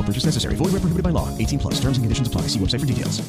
No 0.00 0.06
purchase 0.06 0.24
necessary. 0.24 0.54
Void 0.54 0.72
where 0.72 0.80
prohibited 0.80 1.02
by 1.02 1.10
law. 1.10 1.28
18 1.36 1.58
plus. 1.58 1.74
Terms 1.74 1.98
and 1.98 2.04
conditions 2.04 2.26
apply. 2.26 2.42
See 2.48 2.58
website 2.58 2.80
for 2.80 2.86
details. 2.86 3.20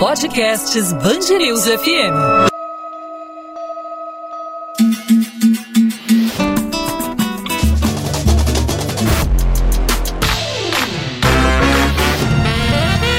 Podcasts 0.00 0.94
Bangerils 1.02 1.68
FM. 1.68 2.48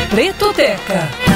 Pretoteca. 0.10 1.31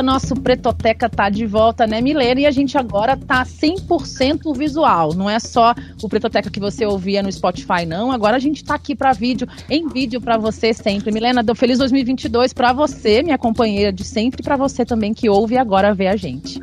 Bem-vinda, 0.00 0.02
nosso 0.02 0.34
Pretoteca 0.34 1.08
tá 1.08 1.28
de 1.28 1.46
volta, 1.46 1.86
né, 1.86 2.00
Milena? 2.00 2.40
E 2.40 2.46
a 2.46 2.50
gente 2.50 2.78
agora 2.78 3.16
tá 3.16 3.44
100% 3.44 4.56
visual. 4.56 5.14
Não 5.14 5.28
é 5.28 5.38
só 5.38 5.74
o 6.02 6.08
Pretoteca 6.08 6.50
que 6.50 6.58
você 6.58 6.86
ouvia 6.86 7.22
no 7.22 7.30
Spotify, 7.30 7.84
não. 7.86 8.10
Agora 8.10 8.36
a 8.36 8.38
gente 8.38 8.64
tá 8.64 8.74
aqui 8.74 8.94
para 8.94 9.12
vídeo, 9.12 9.46
em 9.68 9.86
vídeo 9.88 10.20
para 10.20 10.38
você 10.38 10.72
sempre. 10.72 11.12
Milena, 11.12 11.42
feliz 11.54 11.78
2022 11.78 12.52
para 12.52 12.72
você, 12.72 13.22
minha 13.22 13.36
companheira 13.36 13.92
de 13.92 14.04
sempre, 14.04 14.42
para 14.42 14.56
você 14.56 14.84
também 14.84 15.12
que 15.12 15.28
ouve 15.28 15.54
e 15.54 15.58
agora 15.58 15.92
vê 15.92 16.08
a 16.08 16.16
gente. 16.16 16.58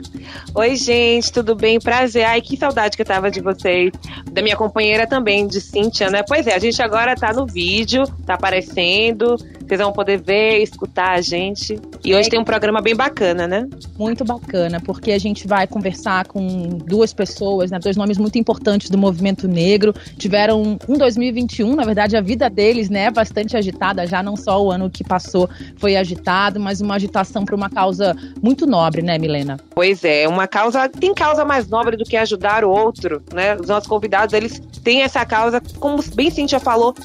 Oi, 0.56 0.75
gente, 0.75 1.31
tudo 1.31 1.56
bem? 1.56 1.79
Prazer. 1.79 2.25
Ai, 2.25 2.41
que 2.41 2.57
saudade 2.57 2.95
que 2.95 3.03
eu 3.03 3.06
tava 3.06 3.29
de 3.29 3.41
vocês. 3.41 3.91
Da 4.31 4.41
minha 4.41 4.56
companheira 4.56 5.06
também, 5.06 5.47
de 5.47 5.61
Cíntia, 5.61 6.09
né? 6.09 6.23
Pois 6.28 6.47
é, 6.47 6.56
a 6.56 6.59
gente 6.59 6.81
agora 6.81 7.16
tá 7.16 7.31
no 7.34 7.45
vídeo, 7.45 8.03
tá 8.25 8.34
aparecendo. 8.34 9.38
Vocês 9.67 9.81
vão 9.81 9.91
poder 9.91 10.22
ver, 10.22 10.59
escutar 10.63 11.11
a 11.11 11.22
gente. 11.22 11.78
E 12.03 12.16
hoje 12.16 12.29
tem 12.29 12.39
um 12.39 12.44
programa 12.45 12.81
bem 12.81 12.95
bacana, 12.95 13.45
né? 13.45 13.67
Muito 13.97 14.23
bacana, 14.23 14.79
porque 14.79 15.11
a 15.11 15.17
gente 15.17 15.45
vai 15.45 15.67
conversar 15.67 16.25
com 16.25 16.69
duas 16.85 17.11
pessoas, 17.11 17.69
né, 17.69 17.78
dois 17.79 17.97
nomes 17.97 18.17
muito 18.17 18.38
importantes 18.38 18.89
do 18.89 18.97
movimento 18.97 19.45
negro. 19.45 19.94
Tiveram 20.17 20.78
um 20.88 20.97
2021, 20.97 21.75
na 21.75 21.83
verdade, 21.83 22.16
a 22.16 22.22
vida 22.22 22.50
deles, 22.50 22.89
né, 22.89 23.11
bastante 23.11 23.57
agitada, 23.57 24.07
já 24.07 24.23
não 24.23 24.38
só 24.38 24.63
o 24.63 24.72
ano 24.72 24.89
que 24.89 25.03
passou 25.03 25.50
foi 25.75 25.97
agitado, 25.97 26.59
mas 26.59 26.79
uma 26.79 26.95
agitação 26.95 27.44
para 27.44 27.55
uma 27.55 27.69
causa 27.69 28.16
muito 28.41 28.66
nobre, 28.66 29.01
né, 29.01 29.17
Milena? 29.17 29.57
Pois 29.75 30.03
é, 30.05 30.28
uma 30.29 30.47
causa, 30.47 30.88
tem 30.88 31.13
causa 31.13 31.44
mais 31.44 31.67
nobre 31.67 31.97
do 31.97 32.05
que 32.05 32.16
ajudar 32.16 32.63
o 32.63 32.69
outro, 32.69 33.22
né? 33.34 33.57
Os 33.57 33.67
nossos 33.67 33.88
convidados, 33.88 34.34
eles 34.34 34.61
têm 34.81 35.01
essa 35.01 35.25
causa, 35.25 35.61
como 35.79 36.01
bem 36.16 36.29
Cintia 36.29 36.59
falou, 36.59 36.95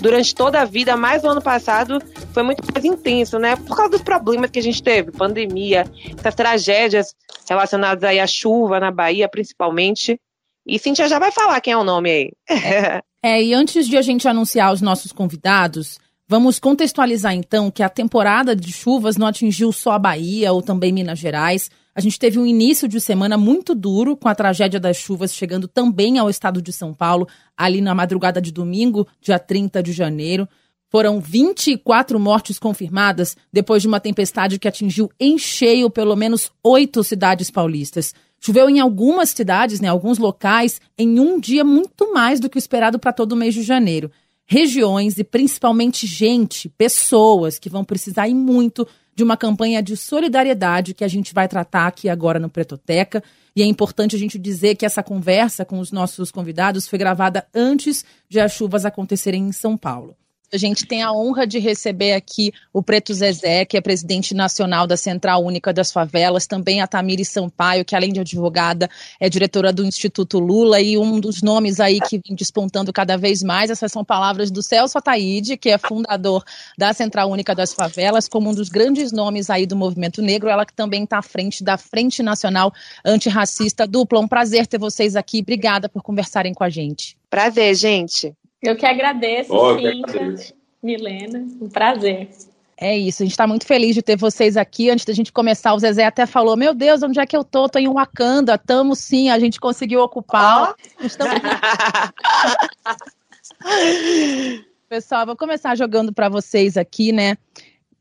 durante 0.00 0.34
toda 0.34 0.60
a 0.60 0.64
vida, 0.64 0.96
mais 0.96 1.22
no 1.22 1.30
ano 1.30 1.42
passado, 1.42 1.98
foi 2.32 2.42
muito 2.42 2.62
mais 2.72 2.84
intenso, 2.84 3.38
né? 3.38 3.56
Por 3.56 3.76
causa 3.76 3.90
dos 3.90 4.02
problemas 4.02 4.50
que 4.50 4.58
a 4.58 4.62
gente 4.62 4.82
teve, 4.82 5.12
pandemia, 5.12 5.84
essas 6.18 6.34
tragédias 6.34 7.14
relacionadas 7.48 8.02
aí 8.04 8.18
à 8.18 8.26
chuva 8.26 8.80
na 8.80 8.90
Bahia, 8.90 9.28
principalmente. 9.28 10.18
E 10.66 10.78
Cintia 10.78 11.08
já 11.08 11.18
vai 11.18 11.32
falar 11.32 11.60
quem 11.60 11.72
é 11.72 11.76
o 11.76 11.84
nome 11.84 12.10
aí. 12.10 12.32
É, 13.22 13.42
e 13.42 13.52
antes 13.52 13.86
de 13.86 13.98
a 13.98 14.00
gente 14.00 14.26
anunciar 14.26 14.72
os 14.72 14.80
nossos 14.80 15.12
convidados, 15.12 15.98
vamos 16.26 16.58
contextualizar 16.58 17.34
então 17.34 17.70
que 17.70 17.82
a 17.82 17.88
temporada 17.90 18.56
de 18.56 18.72
chuvas 18.72 19.18
não 19.18 19.26
atingiu 19.26 19.70
só 19.72 19.92
a 19.92 19.98
Bahia 19.98 20.54
ou 20.54 20.62
também 20.62 20.90
Minas 20.90 21.18
Gerais. 21.18 21.70
A 21.94 22.00
gente 22.00 22.18
teve 22.18 22.38
um 22.38 22.46
início 22.46 22.86
de 22.86 23.00
semana 23.00 23.36
muito 23.36 23.74
duro, 23.74 24.16
com 24.16 24.28
a 24.28 24.34
tragédia 24.34 24.78
das 24.78 24.96
chuvas 24.96 25.34
chegando 25.34 25.66
também 25.66 26.18
ao 26.18 26.30
estado 26.30 26.62
de 26.62 26.72
São 26.72 26.94
Paulo, 26.94 27.26
ali 27.56 27.80
na 27.80 27.94
madrugada 27.94 28.40
de 28.40 28.52
domingo, 28.52 29.06
dia 29.20 29.38
30 29.38 29.82
de 29.82 29.92
janeiro. 29.92 30.48
Foram 30.88 31.20
24 31.20 32.18
mortes 32.18 32.58
confirmadas 32.58 33.36
depois 33.52 33.82
de 33.82 33.88
uma 33.88 34.00
tempestade 34.00 34.58
que 34.58 34.68
atingiu 34.68 35.10
em 35.18 35.38
cheio 35.38 35.90
pelo 35.90 36.16
menos 36.16 36.50
oito 36.64 37.02
cidades 37.02 37.50
paulistas. 37.50 38.14
Choveu 38.40 38.70
em 38.70 38.80
algumas 38.80 39.30
cidades, 39.30 39.80
né, 39.80 39.88
alguns 39.88 40.18
locais, 40.18 40.80
em 40.96 41.20
um 41.20 41.38
dia 41.38 41.64
muito 41.64 42.12
mais 42.12 42.40
do 42.40 42.48
que 42.48 42.56
o 42.56 42.58
esperado 42.58 42.98
para 42.98 43.12
todo 43.12 43.32
o 43.32 43.36
mês 43.36 43.52
de 43.52 43.62
janeiro. 43.62 44.10
Regiões 44.46 45.18
e 45.18 45.22
principalmente 45.22 46.06
gente, 46.06 46.68
pessoas 46.70 47.58
que 47.58 47.68
vão 47.68 47.84
precisar 47.84 48.26
e 48.26 48.34
muito 48.34 48.86
de 49.14 49.22
uma 49.22 49.36
campanha 49.36 49.82
de 49.82 49.96
solidariedade 49.96 50.94
que 50.94 51.04
a 51.04 51.08
gente 51.08 51.34
vai 51.34 51.48
tratar 51.48 51.86
aqui 51.86 52.08
agora 52.08 52.38
no 52.38 52.48
Pretoteca. 52.48 53.22
E 53.54 53.62
é 53.62 53.66
importante 53.66 54.14
a 54.14 54.18
gente 54.18 54.38
dizer 54.38 54.76
que 54.76 54.86
essa 54.86 55.02
conversa 55.02 55.64
com 55.64 55.78
os 55.78 55.90
nossos 55.90 56.30
convidados 56.30 56.88
foi 56.88 56.98
gravada 56.98 57.46
antes 57.54 58.04
de 58.28 58.40
as 58.40 58.52
chuvas 58.52 58.84
acontecerem 58.84 59.48
em 59.48 59.52
São 59.52 59.76
Paulo. 59.76 60.16
A 60.52 60.56
gente 60.56 60.84
tem 60.84 61.00
a 61.00 61.12
honra 61.12 61.46
de 61.46 61.60
receber 61.60 62.12
aqui 62.12 62.52
o 62.72 62.82
Preto 62.82 63.14
Zezé, 63.14 63.64
que 63.64 63.76
é 63.76 63.80
presidente 63.80 64.34
nacional 64.34 64.84
da 64.84 64.96
Central 64.96 65.44
Única 65.44 65.72
das 65.72 65.92
Favelas, 65.92 66.44
também 66.44 66.80
a 66.80 66.88
Tamiri 66.88 67.24
Sampaio, 67.24 67.84
que 67.84 67.94
além 67.94 68.12
de 68.12 68.18
advogada, 68.18 68.90
é 69.20 69.28
diretora 69.28 69.72
do 69.72 69.84
Instituto 69.84 70.40
Lula 70.40 70.80
e 70.80 70.98
um 70.98 71.20
dos 71.20 71.40
nomes 71.40 71.78
aí 71.78 72.00
que 72.00 72.18
vem 72.18 72.34
despontando 72.34 72.92
cada 72.92 73.16
vez 73.16 73.44
mais. 73.44 73.70
Essas 73.70 73.92
são 73.92 74.04
palavras 74.04 74.50
do 74.50 74.60
Celso 74.60 74.98
Ataíde, 74.98 75.56
que 75.56 75.70
é 75.70 75.78
fundador 75.78 76.42
da 76.76 76.92
Central 76.92 77.30
Única 77.30 77.54
das 77.54 77.72
Favelas, 77.72 78.28
como 78.28 78.50
um 78.50 78.54
dos 78.54 78.68
grandes 78.68 79.12
nomes 79.12 79.50
aí 79.50 79.66
do 79.66 79.76
movimento 79.76 80.20
negro, 80.20 80.48
ela 80.48 80.66
que 80.66 80.74
também 80.74 81.04
está 81.04 81.18
à 81.18 81.22
frente 81.22 81.62
da 81.62 81.78
Frente 81.78 82.24
Nacional 82.24 82.72
Antirracista 83.04 83.86
Dupla. 83.86 84.18
Um 84.18 84.26
prazer 84.26 84.66
ter 84.66 84.78
vocês 84.78 85.14
aqui. 85.14 85.38
Obrigada 85.42 85.88
por 85.88 86.02
conversarem 86.02 86.52
com 86.52 86.64
a 86.64 86.68
gente. 86.68 87.16
Prazer, 87.30 87.72
gente. 87.76 88.34
Eu 88.62 88.76
que 88.76 88.86
agradeço, 88.86 89.52
Oh, 89.52 89.70
agradeço. 89.70 90.54
Milena. 90.82 91.46
Um 91.60 91.68
prazer. 91.68 92.30
É 92.76 92.96
isso, 92.96 93.22
a 93.22 93.26
gente 93.26 93.32
está 93.32 93.46
muito 93.46 93.66
feliz 93.66 93.94
de 93.94 94.00
ter 94.00 94.16
vocês 94.16 94.56
aqui. 94.56 94.88
Antes 94.88 95.04
da 95.04 95.12
gente 95.12 95.30
começar, 95.30 95.74
o 95.74 95.78
Zezé 95.78 96.04
até 96.04 96.24
falou: 96.24 96.56
Meu 96.56 96.72
Deus, 96.72 97.02
onde 97.02 97.20
é 97.20 97.26
que 97.26 97.36
eu 97.36 97.44
tô? 97.44 97.68
Tô 97.68 97.78
em 97.78 97.92
Wakanda. 97.92 98.56
Tamo 98.56 98.96
sim, 98.96 99.28
a 99.28 99.38
gente 99.38 99.60
conseguiu 99.60 100.00
ocupar. 100.00 100.74
Estamos... 100.98 101.34
Pessoal, 104.88 105.26
vou 105.26 105.36
começar 105.36 105.76
jogando 105.76 106.12
para 106.12 106.30
vocês 106.30 106.78
aqui, 106.78 107.12
né? 107.12 107.36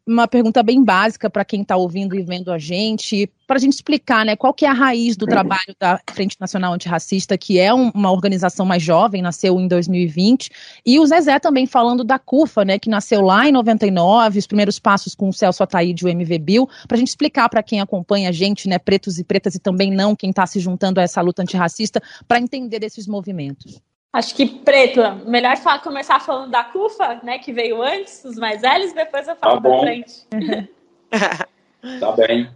Uma 0.09 0.27
pergunta 0.27 0.63
bem 0.63 0.83
básica 0.83 1.29
para 1.29 1.45
quem 1.45 1.61
está 1.61 1.75
ouvindo 1.75 2.15
e 2.15 2.23
vendo 2.23 2.51
a 2.51 2.57
gente, 2.57 3.29
para 3.45 3.57
a 3.57 3.59
gente 3.59 3.73
explicar, 3.73 4.25
né, 4.25 4.35
qual 4.35 4.53
que 4.53 4.65
é 4.65 4.69
a 4.69 4.73
raiz 4.73 5.15
do 5.15 5.27
trabalho 5.27 5.75
da 5.79 5.99
Frente 6.11 6.35
Nacional 6.39 6.73
Antirracista, 6.73 7.37
que 7.37 7.59
é 7.59 7.71
um, 7.71 7.91
uma 7.93 8.11
organização 8.11 8.65
mais 8.65 8.81
jovem, 8.81 9.21
nasceu 9.21 9.59
em 9.59 9.67
2020, 9.67 10.49
e 10.83 10.99
o 10.99 11.05
Zezé 11.05 11.37
também 11.39 11.67
falando 11.67 12.03
da 12.03 12.17
CUFA, 12.17 12.65
né, 12.65 12.79
que 12.79 12.89
nasceu 12.89 13.21
lá 13.21 13.47
em 13.47 13.51
99, 13.51 14.39
os 14.39 14.47
primeiros 14.47 14.79
passos 14.79 15.13
com 15.13 15.29
o 15.29 15.33
Celso 15.33 15.61
Ataíde, 15.61 16.05
o 16.05 16.09
MV 16.09 16.39
Bill, 16.39 16.69
para 16.87 16.95
a 16.95 16.99
gente 16.99 17.09
explicar 17.09 17.47
para 17.47 17.61
quem 17.61 17.79
acompanha 17.79 18.29
a 18.29 18.33
gente, 18.33 18.67
né, 18.67 18.79
pretos 18.79 19.19
e 19.19 19.23
pretas 19.23 19.53
e 19.53 19.59
também 19.59 19.91
não, 19.91 20.15
quem 20.15 20.31
está 20.31 20.47
se 20.47 20.59
juntando 20.59 20.99
a 20.99 21.03
essa 21.03 21.21
luta 21.21 21.43
antirracista, 21.43 22.01
para 22.27 22.39
entender 22.39 22.79
desses 22.79 23.05
movimentos. 23.07 23.79
Acho 24.11 24.35
que, 24.35 24.45
Preto, 24.47 25.01
melhor 25.27 25.55
falar, 25.57 25.79
começar 25.79 26.19
falando 26.19 26.49
da 26.49 26.63
CUFA, 26.63 27.19
né, 27.23 27.37
que 27.37 27.53
veio 27.53 27.81
antes, 27.81 28.25
os 28.25 28.37
mais 28.37 28.61
velhos, 28.61 28.91
depois 28.91 29.27
eu 29.27 29.35
falo 29.35 29.61
tá 29.61 29.69
da 29.69 29.79
frente. 29.79 30.13
tá 31.99 32.11
bem. 32.13 32.49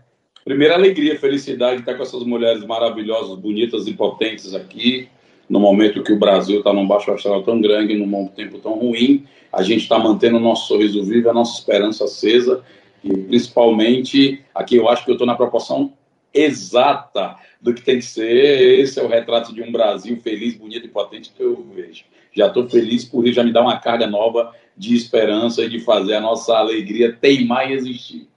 Primeira 0.44 0.74
alegria, 0.74 1.18
felicidade 1.20 1.76
de 1.76 1.82
estar 1.82 1.96
com 1.96 2.02
essas 2.02 2.24
mulheres 2.24 2.66
maravilhosas, 2.66 3.38
bonitas 3.38 3.86
e 3.88 3.94
potentes 3.94 4.56
aqui, 4.56 5.08
no 5.48 5.60
momento 5.60 6.04
que 6.04 6.12
o 6.12 6.20
Brasil 6.20 6.58
está 6.58 6.74
num 6.74 6.88
baixo 6.88 7.12
astral 7.12 7.44
tão 7.44 7.62
grande, 7.62 7.96
num 7.96 8.28
tempo 8.28 8.58
tão 8.58 8.74
ruim, 8.74 9.26
a 9.52 9.62
gente 9.62 9.84
está 9.84 10.00
mantendo 10.00 10.38
o 10.38 10.42
nosso 10.42 10.68
sorriso 10.68 11.04
vivo, 11.04 11.30
a 11.30 11.34
nossa 11.34 11.60
esperança 11.60 12.06
acesa, 12.06 12.64
e 13.04 13.16
principalmente, 13.16 14.44
aqui 14.56 14.76
eu 14.76 14.90
acho 14.90 15.06
que 15.06 15.12
eu 15.12 15.16
estou 15.16 15.28
na 15.28 15.36
proporção 15.36 15.94
exata 16.34 17.36
do 17.64 17.74
que 17.74 17.82
tem 17.82 17.98
que 17.98 18.06
ser. 18.06 18.80
Esse 18.82 19.00
é 19.00 19.04
o 19.04 19.08
retrato 19.08 19.54
de 19.54 19.64
um 19.64 19.72
Brasil 19.72 20.18
feliz, 20.18 20.54
bonito 20.54 20.86
e 20.86 20.90
potente 20.90 21.32
que 21.36 21.42
eu 21.42 21.66
vejo. 21.74 22.04
Já 22.34 22.48
estou 22.48 22.68
feliz 22.68 23.06
por 23.06 23.26
isso, 23.26 23.36
já 23.36 23.44
me 23.44 23.54
dá 23.54 23.62
uma 23.62 23.80
carga 23.80 24.06
nova 24.06 24.54
de 24.76 24.94
esperança 24.96 25.64
e 25.64 25.70
de 25.70 25.80
fazer 25.80 26.16
a 26.16 26.22
nossa 26.22 26.56
alegria 26.58 27.14
teimar 27.14 27.72
e 27.72 27.74
existir. 27.74 28.28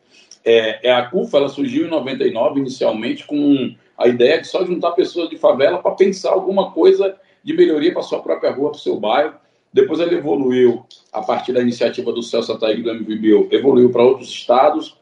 É, 0.45 0.91
é 0.91 0.93
a 0.93 1.03
CUFA 1.07 1.39
ela 1.39 1.49
surgiu 1.49 1.87
em 1.87 1.91
99, 1.91 2.61
inicialmente, 2.61 3.27
com 3.27 3.75
a 3.99 4.07
ideia 4.07 4.41
de 4.41 4.47
só 4.47 4.65
juntar 4.65 4.93
pessoas 4.93 5.29
de 5.29 5.37
favela 5.37 5.79
para 5.79 5.91
pensar 5.93 6.31
alguma 6.31 6.71
coisa 6.71 7.17
de 7.43 7.53
melhoria 7.53 7.93
para 7.93 8.03
sua 8.03 8.23
própria 8.23 8.53
rua, 8.53 8.71
para 8.71 8.79
o 8.79 8.81
seu 8.81 9.01
bairro. 9.01 9.35
Depois 9.73 9.99
ela 9.99 10.13
evoluiu, 10.13 10.87
a 11.13 11.21
partir 11.21 11.53
da 11.53 11.61
iniciativa 11.61 12.13
do 12.13 12.23
Celso 12.23 12.53
Ataíde 12.53 12.83
do 12.83 12.95
MVBio, 12.95 13.49
evoluiu 13.51 13.91
para 13.91 14.05
outros 14.05 14.29
estados, 14.29 14.97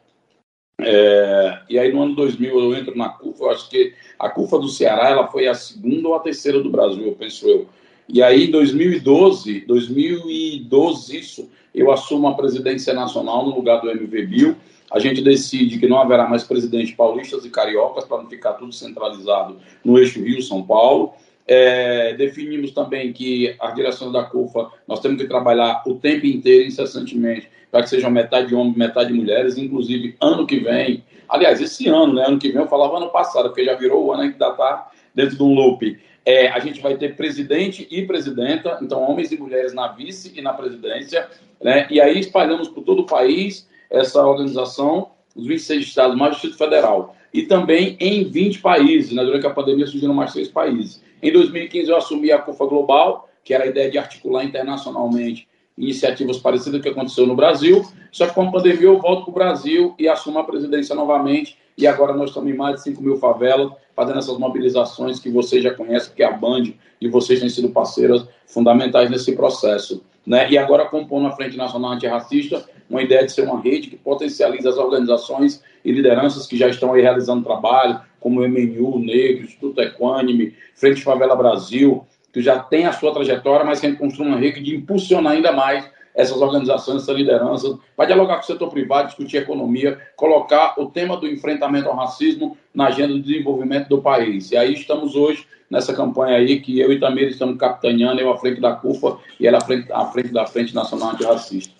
é, 0.80 1.60
e 1.70 1.78
aí 1.78 1.92
no 1.92 2.02
ano 2.02 2.16
2000 2.16 2.58
eu 2.58 2.76
entro 2.76 2.96
na 2.96 3.08
CUFA, 3.08 3.44
eu 3.44 3.50
acho 3.50 3.70
que 3.70 3.94
a 4.18 4.28
CUFA 4.28 4.58
do 4.58 4.68
Ceará 4.68 5.08
ela 5.08 5.28
foi 5.28 5.46
a 5.46 5.54
segunda 5.54 6.08
ou 6.08 6.14
a 6.14 6.20
terceira 6.20 6.60
do 6.60 6.70
Brasil, 6.70 7.04
eu 7.04 7.12
penso 7.12 7.46
eu. 7.48 7.68
E 8.08 8.22
aí 8.22 8.48
em 8.48 8.50
2012, 8.50 9.60
2012 9.60 11.16
isso, 11.16 11.50
eu 11.74 11.90
assumo 11.90 12.28
a 12.28 12.34
presidência 12.34 12.92
nacional 12.92 13.44
no 13.44 13.54
lugar 13.54 13.80
do 13.80 13.90
MV 13.90 14.26
Bill. 14.26 14.56
A 14.90 14.98
gente 14.98 15.22
decide 15.22 15.78
que 15.78 15.88
não 15.88 15.98
haverá 15.98 16.28
mais 16.28 16.44
presidentes 16.44 16.94
paulistas 16.94 17.44
e 17.44 17.50
cariocas 17.50 18.04
para 18.04 18.22
não 18.22 18.28
ficar 18.28 18.52
tudo 18.54 18.72
centralizado 18.72 19.56
no 19.84 19.98
eixo 19.98 20.22
Rio-São 20.22 20.62
Paulo. 20.62 21.14
É, 21.46 22.14
definimos 22.14 22.70
também 22.70 23.12
que 23.12 23.54
as 23.60 23.74
direções 23.74 24.12
da 24.12 24.22
CUFA 24.22 24.70
nós 24.86 25.00
temos 25.00 25.20
que 25.20 25.28
trabalhar 25.28 25.82
o 25.86 25.94
tempo 25.94 26.26
inteiro, 26.26 26.66
incessantemente, 26.66 27.48
para 27.74 27.82
que 27.82 27.88
sejam 27.88 28.08
metade 28.08 28.54
homens, 28.54 28.76
metade 28.76 29.12
mulheres, 29.12 29.58
inclusive 29.58 30.14
ano 30.20 30.46
que 30.46 30.60
vem. 30.60 31.02
Aliás, 31.28 31.60
esse 31.60 31.88
ano, 31.88 32.14
né? 32.14 32.24
Ano 32.24 32.38
que 32.38 32.48
vem, 32.52 32.62
eu 32.62 32.68
falava 32.68 32.98
ano 32.98 33.08
passado, 33.08 33.48
porque 33.48 33.64
já 33.64 33.74
virou 33.74 34.04
o 34.04 34.12
ano 34.12 34.22
que 34.22 34.34
ainda 34.34 34.48
está 34.50 34.92
dentro 35.12 35.36
de 35.36 35.42
um 35.42 35.52
loop. 35.52 35.98
É, 36.24 36.46
a 36.46 36.60
gente 36.60 36.80
vai 36.80 36.96
ter 36.96 37.16
presidente 37.16 37.88
e 37.90 38.06
presidenta, 38.06 38.78
então 38.80 39.02
homens 39.02 39.32
e 39.32 39.36
mulheres 39.36 39.74
na 39.74 39.88
vice 39.88 40.32
e 40.36 40.40
na 40.40 40.52
presidência, 40.52 41.28
né? 41.60 41.88
E 41.90 42.00
aí 42.00 42.16
espalhamos 42.20 42.68
por 42.68 42.84
todo 42.84 43.00
o 43.00 43.06
país 43.06 43.68
essa 43.90 44.24
organização, 44.24 45.10
os 45.34 45.44
26 45.44 45.84
estados, 45.84 46.16
mais 46.16 46.30
o 46.30 46.34
Distrito 46.34 46.56
Federal. 46.56 47.16
E 47.32 47.42
também 47.42 47.96
em 47.98 48.22
20 48.22 48.60
países, 48.60 49.10
né? 49.10 49.24
Durante 49.24 49.48
a 49.48 49.50
pandemia 49.50 49.88
surgiram 49.88 50.14
mais 50.14 50.32
seis 50.32 50.46
países. 50.46 51.02
Em 51.20 51.32
2015 51.32 51.90
eu 51.90 51.96
assumi 51.96 52.30
a 52.30 52.38
CUFA 52.38 52.66
Global, 52.66 53.28
que 53.42 53.52
era 53.52 53.64
a 53.64 53.66
ideia 53.66 53.90
de 53.90 53.98
articular 53.98 54.44
internacionalmente 54.44 55.48
iniciativas 55.76 56.38
parecidas 56.38 56.80
que 56.80 56.88
aconteceu 56.88 57.26
no 57.26 57.34
Brasil. 57.34 57.84
Só 58.10 58.26
que 58.26 58.34
com 58.34 58.42
a 58.42 58.50
pandemia 58.50 58.86
eu 58.86 58.98
volto 58.98 59.24
para 59.24 59.30
o 59.30 59.34
Brasil 59.34 59.94
e 59.98 60.08
assumo 60.08 60.38
a 60.38 60.44
presidência 60.44 60.94
novamente. 60.94 61.58
E 61.76 61.86
agora 61.86 62.14
nós 62.14 62.30
estamos 62.30 62.50
em 62.50 62.56
mais 62.56 62.76
de 62.76 62.82
5 62.82 63.02
mil 63.02 63.16
favelas, 63.16 63.72
fazendo 63.96 64.18
essas 64.18 64.38
mobilizações 64.38 65.18
que 65.18 65.28
vocês 65.28 65.62
já 65.62 65.74
conhecem, 65.74 66.10
porque 66.10 66.22
a 66.22 66.30
Band 66.30 66.72
e 67.00 67.08
vocês 67.08 67.40
têm 67.40 67.48
sido 67.48 67.70
parceiras 67.70 68.24
fundamentais 68.46 69.10
nesse 69.10 69.32
processo. 69.32 70.02
Né? 70.24 70.50
E 70.50 70.56
agora 70.56 70.86
compondo 70.86 71.26
a 71.26 71.32
Frente 71.32 71.56
Nacional 71.56 71.92
Antirracista, 71.92 72.64
uma 72.88 73.02
ideia 73.02 73.26
de 73.26 73.32
ser 73.32 73.42
uma 73.42 73.60
rede 73.60 73.88
que 73.88 73.96
potencializa 73.96 74.70
as 74.70 74.76
organizações 74.76 75.62
e 75.84 75.92
lideranças 75.92 76.46
que 76.46 76.56
já 76.56 76.68
estão 76.68 76.92
aí 76.92 77.02
realizando 77.02 77.44
trabalho, 77.44 78.00
como 78.20 78.40
o 78.40 78.48
MNU, 78.48 79.00
Negro, 79.00 79.44
Instituto 79.44 79.80
Equânime, 79.80 80.54
Frente 80.74 81.02
Favela 81.02 81.36
Brasil, 81.36 82.06
que 82.34 82.42
já 82.42 82.58
tem 82.58 82.84
a 82.84 82.92
sua 82.92 83.14
trajetória, 83.14 83.64
mas 83.64 83.78
que 83.78 83.86
a 83.86 83.90
gente 83.90 83.98
construa 83.98 84.26
uma 84.26 84.36
rede 84.36 84.60
de 84.60 84.74
impulsionar 84.74 85.34
ainda 85.34 85.52
mais 85.52 85.88
essas 86.12 86.40
organizações, 86.40 87.02
essas 87.02 87.16
lideranças, 87.16 87.76
para 87.96 88.06
dialogar 88.06 88.36
com 88.36 88.42
o 88.42 88.46
setor 88.46 88.68
privado, 88.70 89.06
discutir 89.06 89.36
economia, 89.36 90.00
colocar 90.16 90.74
o 90.76 90.86
tema 90.86 91.16
do 91.16 91.28
enfrentamento 91.28 91.88
ao 91.88 91.96
racismo 91.96 92.58
na 92.74 92.86
agenda 92.88 93.14
de 93.14 93.22
desenvolvimento 93.22 93.88
do 93.88 94.02
país. 94.02 94.50
E 94.50 94.56
aí 94.56 94.74
estamos 94.74 95.14
hoje 95.14 95.46
nessa 95.70 95.94
campanha 95.94 96.36
aí 96.36 96.60
que 96.60 96.78
eu 96.80 96.92
e 96.92 96.98
Tamir 96.98 97.28
estamos 97.28 97.56
capitaneando, 97.56 98.20
eu 98.20 98.32
à 98.32 98.36
frente 98.36 98.60
da 98.60 98.74
CUFA 98.74 99.16
e 99.38 99.46
ela 99.46 99.58
à 99.58 99.60
frente, 99.60 99.92
à 99.92 100.06
frente 100.06 100.32
da 100.32 100.46
Frente 100.46 100.74
Nacional 100.74 101.10
Antirracista. 101.10 101.72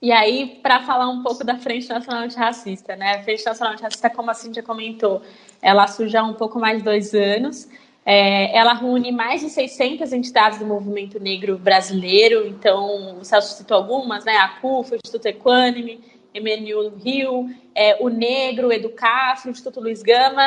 E 0.00 0.10
aí, 0.10 0.58
para 0.62 0.80
falar 0.80 1.08
um 1.08 1.22
pouco 1.22 1.44
da 1.44 1.56
Frente 1.56 1.88
Nacional 1.88 2.24
Antirracista, 2.24 2.96
né? 2.96 3.16
A 3.16 3.22
Frente 3.22 3.46
Nacional 3.46 3.74
Antirracista, 3.74 4.10
como 4.10 4.30
a 4.30 4.34
Cíntia 4.34 4.62
comentou, 4.62 5.22
ela 5.62 5.86
surgiu 5.86 6.20
há 6.20 6.24
um 6.24 6.32
pouco 6.32 6.58
mais 6.58 6.78
de 6.78 6.84
dois 6.84 7.14
anos. 7.14 7.68
É, 8.04 8.56
ela 8.56 8.74
reúne 8.74 9.12
mais 9.12 9.40
de 9.40 9.48
600 9.48 10.12
entidades 10.12 10.58
do 10.58 10.66
movimento 10.66 11.20
negro 11.20 11.56
brasileiro, 11.56 12.46
então 12.46 13.20
o 13.20 13.24
Celso 13.24 13.56
citou 13.56 13.76
algumas, 13.76 14.24
né? 14.24 14.36
A 14.38 14.48
CUF, 14.60 14.92
o 14.92 14.96
Instituto 14.96 15.26
Equânime, 15.26 16.00
MNU 16.34 16.96
Rio, 16.96 17.48
é, 17.74 17.96
o 18.00 18.08
Negro, 18.08 18.68
o 18.68 18.72
Educafro, 18.72 19.48
o 19.48 19.52
Instituto 19.52 19.80
Luiz 19.80 20.02
Gama, 20.02 20.42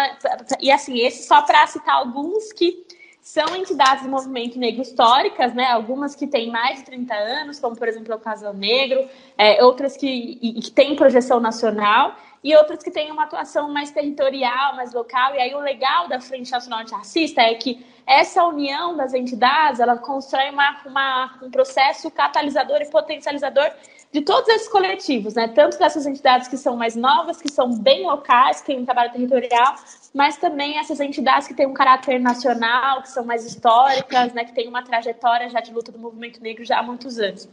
e 0.59 0.69
assim, 0.71 0.99
esse 0.99 1.27
só 1.27 1.41
para 1.43 1.65
citar 1.67 1.95
alguns 1.95 2.51
que 2.51 2.85
são 3.21 3.55
entidades 3.55 4.03
do 4.03 4.09
movimento 4.09 4.59
negro 4.59 4.83
históricas, 4.83 5.51
né? 5.55 5.65
Algumas 5.71 6.13
que 6.13 6.27
têm 6.27 6.51
mais 6.51 6.77
de 6.77 6.85
30 6.85 7.13
anos, 7.15 7.59
como 7.59 7.75
por 7.75 7.87
exemplo 7.87 8.13
o 8.13 8.19
Casal 8.19 8.53
Negro, 8.53 9.07
é, 9.35 9.63
outras 9.63 9.97
que, 9.97 10.07
e, 10.07 10.61
que 10.61 10.69
têm 10.69 10.95
projeção 10.95 11.39
nacional, 11.39 12.15
e 12.45 12.55
outras 12.55 12.83
que 12.83 12.91
têm 12.91 13.11
uma 13.11 13.23
atuação 13.23 13.73
mais 13.73 13.89
territorial, 13.89 14.75
mais 14.75 14.93
local. 14.93 15.33
E 15.33 15.39
aí 15.39 15.55
o 15.55 15.59
legal 15.59 16.07
da 16.07 16.21
Frente 16.21 16.51
Nacional 16.51 16.81
Antirracista 16.81 17.41
é 17.41 17.55
que 17.55 17.83
essa 18.05 18.43
união 18.43 18.95
das 18.95 19.15
entidades, 19.15 19.79
ela 19.79 19.97
constrói 19.97 20.51
uma, 20.51 20.77
uma, 20.85 21.39
um 21.41 21.49
processo 21.49 22.11
catalisador 22.11 22.83
e 22.83 22.85
potencializador 22.85 23.71
de 24.11 24.21
todos 24.21 24.47
esses 24.47 24.67
coletivos, 24.67 25.33
né? 25.33 25.47
Tanto 25.47 25.79
dessas 25.79 26.05
entidades 26.05 26.47
que 26.47 26.55
são 26.55 26.77
mais 26.77 26.95
novas, 26.95 27.41
que 27.41 27.51
são 27.51 27.79
bem 27.79 28.05
locais, 28.05 28.61
que 28.61 28.67
têm 28.67 28.79
um 28.79 28.85
trabalho 28.85 29.11
territorial, 29.11 29.73
mas 30.13 30.37
também 30.37 30.77
essas 30.77 30.99
entidades 30.99 31.47
que 31.47 31.55
têm 31.55 31.65
um 31.65 31.73
caráter 31.73 32.19
nacional, 32.19 33.01
que 33.01 33.09
são 33.09 33.25
mais 33.25 33.43
históricas, 33.43 34.33
né? 34.33 34.45
Que 34.45 34.53
têm 34.53 34.67
uma 34.67 34.83
trajetória 34.83 35.49
já 35.49 35.61
de 35.61 35.73
luta 35.73 35.91
do 35.91 35.97
movimento 35.97 36.39
negro 36.43 36.63
já 36.63 36.77
há 36.77 36.83
muitos 36.83 37.17
anos. 37.17 37.49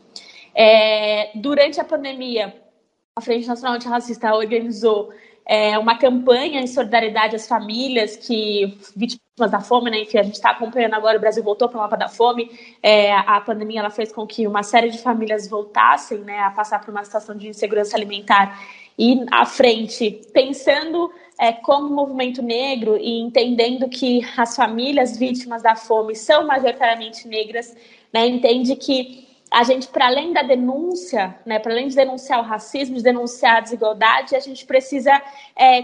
É, 0.54 1.30
durante 1.34 1.80
a 1.80 1.84
pandemia, 1.84 2.61
a 3.14 3.20
Frente 3.20 3.46
Nacional 3.46 3.74
Antirracista 3.74 4.34
organizou 4.34 5.12
é, 5.44 5.78
uma 5.78 5.98
campanha 5.98 6.60
em 6.60 6.66
solidariedade 6.66 7.36
às 7.36 7.46
famílias 7.46 8.16
que 8.16 8.78
vítimas 8.96 9.50
da 9.50 9.60
fome, 9.60 9.90
né? 9.90 10.00
Enfim, 10.00 10.18
a 10.18 10.22
gente 10.22 10.36
está 10.36 10.50
acompanhando 10.50 10.94
agora, 10.94 11.18
o 11.18 11.20
Brasil 11.20 11.42
voltou 11.42 11.68
para 11.68 11.78
o 11.78 11.82
mapa 11.82 11.96
da 11.96 12.08
fome. 12.08 12.50
É, 12.82 13.12
a 13.12 13.38
pandemia 13.40 13.80
ela 13.80 13.90
fez 13.90 14.10
com 14.12 14.26
que 14.26 14.46
uma 14.46 14.62
série 14.62 14.88
de 14.88 14.98
famílias 14.98 15.46
voltassem 15.46 16.18
né, 16.20 16.38
a 16.38 16.50
passar 16.50 16.80
por 16.80 16.90
uma 16.90 17.04
situação 17.04 17.36
de 17.36 17.48
insegurança 17.48 17.96
alimentar 17.96 18.58
e 18.98 19.26
à 19.30 19.44
frente, 19.44 20.22
pensando 20.32 21.12
é, 21.38 21.52
como 21.52 21.94
movimento 21.94 22.40
negro 22.40 22.96
e 22.96 23.20
entendendo 23.20 23.90
que 23.90 24.20
as 24.38 24.56
famílias 24.56 25.18
vítimas 25.18 25.62
da 25.62 25.76
fome 25.76 26.14
são 26.14 26.46
majoritariamente 26.46 27.28
negras, 27.28 27.76
né, 28.12 28.26
entende 28.26 28.76
que 28.76 29.31
a 29.52 29.62
gente, 29.64 29.88
para 29.88 30.06
além 30.06 30.32
da 30.32 30.42
denúncia, 30.42 31.38
né, 31.44 31.58
para 31.58 31.72
além 31.72 31.88
de 31.88 31.94
denunciar 31.94 32.40
o 32.40 32.42
racismo, 32.42 32.96
de 32.96 33.02
denunciar 33.02 33.58
a 33.58 33.60
desigualdade, 33.60 34.34
a 34.34 34.40
gente 34.40 34.64
precisa 34.64 35.20
é, 35.54 35.82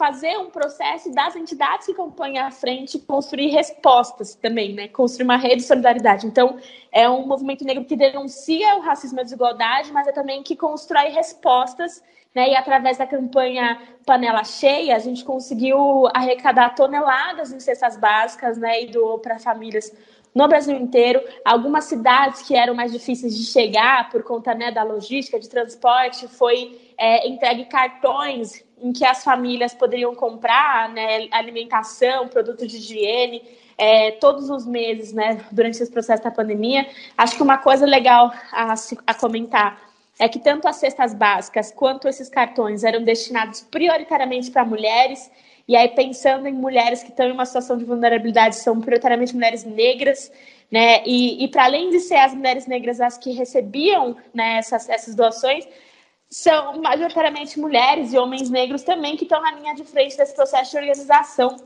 fazer 0.00 0.38
um 0.38 0.48
processo 0.48 1.12
das 1.12 1.36
entidades 1.36 1.84
que 1.84 1.92
compõem 1.92 2.38
a 2.38 2.50
frente 2.50 2.98
construir 2.98 3.48
respostas 3.48 4.34
também, 4.34 4.72
né? 4.72 4.88
Construir 4.88 5.24
uma 5.24 5.36
rede 5.36 5.56
de 5.56 5.64
solidariedade. 5.64 6.26
Então, 6.26 6.56
é 6.90 7.06
um 7.10 7.26
movimento 7.26 7.66
negro 7.66 7.84
que 7.84 7.94
denuncia 7.94 8.76
o 8.76 8.80
racismo 8.80 9.18
e 9.18 9.20
a 9.20 9.24
desigualdade, 9.24 9.92
mas 9.92 10.06
é 10.06 10.12
também 10.12 10.42
que 10.42 10.56
constrói 10.56 11.10
respostas, 11.10 12.02
né? 12.34 12.48
E 12.48 12.56
através 12.56 12.96
da 12.96 13.06
campanha 13.06 13.78
Panela 14.06 14.42
Cheia, 14.42 14.96
a 14.96 14.98
gente 14.98 15.22
conseguiu 15.22 16.08
arrecadar 16.14 16.74
toneladas 16.74 17.52
em 17.52 17.60
cestas 17.60 17.98
básicas, 17.98 18.56
né? 18.56 18.84
E 18.84 18.86
doou 18.86 19.18
para 19.18 19.38
famílias 19.38 19.92
no 20.34 20.48
Brasil 20.48 20.76
inteiro. 20.76 21.20
Algumas 21.44 21.84
cidades 21.84 22.42
que 22.42 22.54
eram 22.54 22.74
mais 22.74 22.92
difíceis 22.92 23.36
de 23.36 23.44
chegar 23.44 24.10
por 24.10 24.22
conta 24.22 24.54
né, 24.54 24.70
da 24.70 24.82
logística, 24.82 25.38
de 25.38 25.48
transporte, 25.48 26.28
foi 26.28 26.78
é, 26.96 27.28
entregue 27.28 27.64
cartões 27.66 28.64
em 28.82 28.92
que 28.92 29.04
as 29.04 29.22
famílias 29.22 29.74
poderiam 29.74 30.14
comprar 30.14 30.88
né, 30.88 31.28
alimentação, 31.30 32.28
produtos 32.28 32.66
de 32.68 32.78
higiene, 32.78 33.42
é, 33.76 34.12
todos 34.12 34.50
os 34.50 34.66
meses, 34.66 35.12
né, 35.12 35.44
durante 35.50 35.82
esse 35.82 35.90
processo 35.90 36.22
da 36.22 36.30
pandemia. 36.30 36.86
Acho 37.16 37.36
que 37.36 37.42
uma 37.42 37.58
coisa 37.58 37.86
legal 37.86 38.32
a, 38.52 38.74
a 39.06 39.14
comentar 39.14 39.90
é 40.18 40.28
que 40.28 40.38
tanto 40.38 40.68
as 40.68 40.76
cestas 40.76 41.14
básicas 41.14 41.72
quanto 41.72 42.06
esses 42.06 42.28
cartões 42.28 42.84
eram 42.84 43.02
destinados 43.02 43.62
prioritariamente 43.62 44.50
para 44.50 44.66
mulheres. 44.66 45.30
E 45.70 45.76
aí, 45.76 45.86
pensando 45.86 46.48
em 46.48 46.52
mulheres 46.52 47.00
que 47.00 47.10
estão 47.10 47.28
em 47.28 47.30
uma 47.30 47.46
situação 47.46 47.78
de 47.78 47.84
vulnerabilidade, 47.84 48.56
são 48.56 48.80
prioritariamente 48.80 49.32
mulheres 49.32 49.62
negras, 49.62 50.28
né? 50.68 51.00
E, 51.06 51.44
e 51.44 51.46
para 51.46 51.62
além 51.62 51.90
de 51.90 52.00
ser 52.00 52.16
as 52.16 52.34
mulheres 52.34 52.66
negras 52.66 53.00
as 53.00 53.16
que 53.16 53.30
recebiam 53.30 54.16
né, 54.34 54.56
essas, 54.56 54.88
essas 54.88 55.14
doações, 55.14 55.68
são 56.28 56.82
majoritariamente 56.82 57.60
mulheres 57.60 58.12
e 58.12 58.18
homens 58.18 58.50
negros 58.50 58.82
também 58.82 59.16
que 59.16 59.22
estão 59.22 59.40
na 59.40 59.52
linha 59.52 59.72
de 59.72 59.84
frente 59.84 60.16
desse 60.16 60.34
processo 60.34 60.72
de 60.72 60.78
organização 60.78 61.56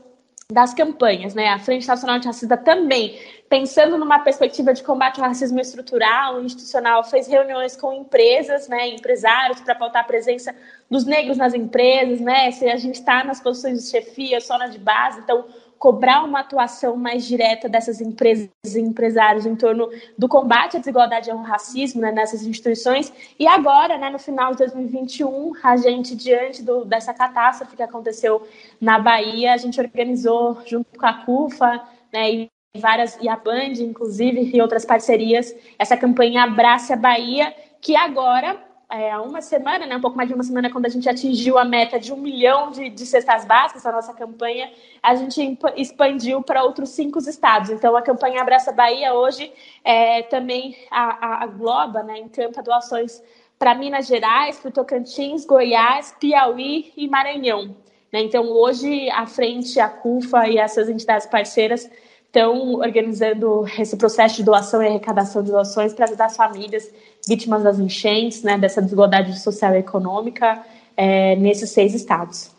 das 0.51 0.75
campanhas, 0.75 1.33
né? 1.33 1.49
A 1.49 1.57
Frente 1.57 1.87
Nacional 1.87 2.17
Antirracista 2.17 2.55
também, 2.55 3.19
pensando 3.49 3.97
numa 3.97 4.19
perspectiva 4.19 4.73
de 4.73 4.83
combate 4.83 5.19
ao 5.19 5.27
racismo 5.27 5.59
estrutural, 5.59 6.43
institucional, 6.43 7.03
fez 7.03 7.27
reuniões 7.27 7.75
com 7.75 7.91
empresas, 7.91 8.67
né, 8.67 8.89
empresários 8.89 9.59
para 9.61 9.73
pautar 9.73 10.03
a 10.03 10.05
presença 10.05 10.55
dos 10.89 11.03
negros 11.03 11.37
nas 11.37 11.55
empresas, 11.55 12.19
né? 12.19 12.51
Se 12.51 12.69
a 12.69 12.77
gente 12.77 12.95
está 12.95 13.23
nas 13.23 13.39
posições 13.39 13.83
de 13.83 13.89
chefia, 13.89 14.39
só 14.39 14.57
na 14.57 14.67
de 14.67 14.77
base, 14.77 15.19
então 15.19 15.45
cobrar 15.77 16.23
uma 16.23 16.39
atuação 16.39 16.95
mais 16.95 17.25
direta 17.25 17.69
dessas 17.69 18.01
empresas 18.01 18.49
e 18.75 18.79
empresários 18.79 19.45
em 19.45 19.55
torno 19.55 19.89
do 20.17 20.27
combate 20.27 20.77
à 20.77 20.79
desigualdade 20.79 21.29
e 21.29 21.31
ao 21.31 21.41
racismo 21.41 22.01
né, 22.01 22.11
nessas 22.11 22.43
instituições. 22.43 23.11
E 23.39 23.47
agora, 23.47 23.97
né, 23.97 24.09
no 24.09 24.19
final 24.19 24.51
de 24.51 24.59
2021, 24.59 25.53
a 25.63 25.77
gente, 25.77 26.15
diante 26.15 26.63
do, 26.63 26.85
dessa 26.85 27.13
catástrofe 27.13 27.75
que 27.75 27.83
aconteceu 27.83 28.47
na 28.79 28.97
Bahia, 28.97 29.53
a 29.53 29.57
gente 29.57 29.79
organizou, 29.79 30.61
junto 30.65 30.97
com 30.97 31.05
a 31.05 31.13
CUFA 31.13 31.81
né, 32.11 32.31
e 32.31 32.49
várias 32.79 33.17
e 33.21 33.29
a 33.29 33.35
Band, 33.35 33.73
inclusive, 33.79 34.51
e 34.53 34.61
outras 34.61 34.85
parcerias, 34.85 35.55
essa 35.79 35.95
campanha 35.95 36.43
Abrace 36.43 36.91
a 36.91 36.97
Bahia, 36.97 37.53
que 37.81 37.95
agora 37.95 38.64
é, 38.89 39.11
há 39.11 39.21
uma 39.21 39.41
semana, 39.41 39.85
né, 39.85 39.95
um 39.95 40.01
pouco 40.01 40.15
mais 40.15 40.29
de 40.29 40.35
uma 40.35 40.43
semana, 40.43 40.71
quando 40.71 40.85
a 40.85 40.89
gente 40.89 41.09
atingiu 41.09 41.57
a 41.57 41.65
meta 41.65 41.99
de 41.99 42.13
um 42.13 42.17
milhão 42.17 42.71
de, 42.71 42.89
de 42.89 43.05
cestas 43.05 43.45
básicas, 43.45 43.85
a 43.85 43.91
nossa 43.91 44.13
campanha, 44.13 44.71
a 45.01 45.15
gente 45.15 45.57
expandiu 45.75 46.43
para 46.43 46.63
outros 46.63 46.89
cinco 46.89 47.19
estados. 47.19 47.69
Então, 47.71 47.95
a 47.95 48.01
campanha 48.01 48.41
Abraça 48.41 48.71
Bahia 48.71 49.13
hoje 49.13 49.51
é, 49.83 50.21
também 50.23 50.75
a, 50.91 51.43
a, 51.43 51.47
Globa, 51.47 52.03
né, 52.03 52.19
encampa 52.19 52.61
doações 52.61 53.23
para 53.57 53.73
Minas 53.73 54.05
Gerais, 54.05 54.59
para 54.59 54.71
Tocantins, 54.71 55.45
Goiás, 55.45 56.15
Piauí 56.19 56.93
e 56.95 57.07
Maranhão. 57.07 57.75
Né? 58.11 58.21
Então, 58.21 58.45
hoje, 58.49 59.09
a 59.09 59.25
frente, 59.25 59.79
a 59.79 59.89
CUFA 59.89 60.47
e 60.47 60.57
essas 60.57 60.89
entidades 60.89 61.25
parceiras 61.25 61.89
estão 62.35 62.75
organizando 62.75 63.65
esse 63.79 63.95
processo 63.95 64.35
de 64.35 64.43
doação 64.43 64.83
e 64.83 64.87
arrecadação 64.87 65.41
de 65.41 65.51
doações 65.51 65.93
para 65.93 66.03
ajudar 66.05 66.25
as 66.25 66.35
famílias 66.35 66.91
vítimas 67.25 67.63
das 67.63 67.79
enchentes, 67.79 68.43
né, 68.43 68.57
dessa 68.57 68.81
desigualdade 68.81 69.39
social 69.39 69.73
e 69.73 69.77
econômica 69.79 70.61
é, 70.97 71.37
nesses 71.37 71.69
seis 71.69 71.95
estados. 71.95 72.51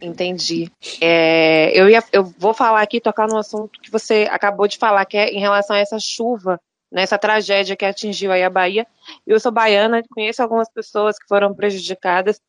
Entendi. 0.00 0.70
É, 0.98 1.78
eu, 1.78 1.90
ia, 1.90 2.02
eu 2.10 2.24
vou 2.38 2.54
falar 2.54 2.80
aqui, 2.80 3.00
tocar 3.00 3.28
no 3.28 3.36
assunto 3.36 3.78
que 3.82 3.90
você 3.90 4.26
acabou 4.30 4.66
de 4.66 4.78
falar, 4.78 5.04
que 5.04 5.18
é 5.18 5.30
em 5.30 5.40
relação 5.40 5.76
a 5.76 5.80
essa 5.80 5.98
chuva, 6.00 6.58
né, 6.90 7.02
essa 7.02 7.18
tragédia 7.18 7.76
que 7.76 7.84
atingiu 7.84 8.32
aí 8.32 8.42
a 8.42 8.48
Bahia. 8.48 8.86
Eu 9.26 9.38
sou 9.38 9.52
baiana, 9.52 10.02
conheço 10.10 10.42
algumas 10.42 10.70
pessoas 10.70 11.18
que 11.18 11.28
foram 11.28 11.54
prejudicadas 11.54 12.40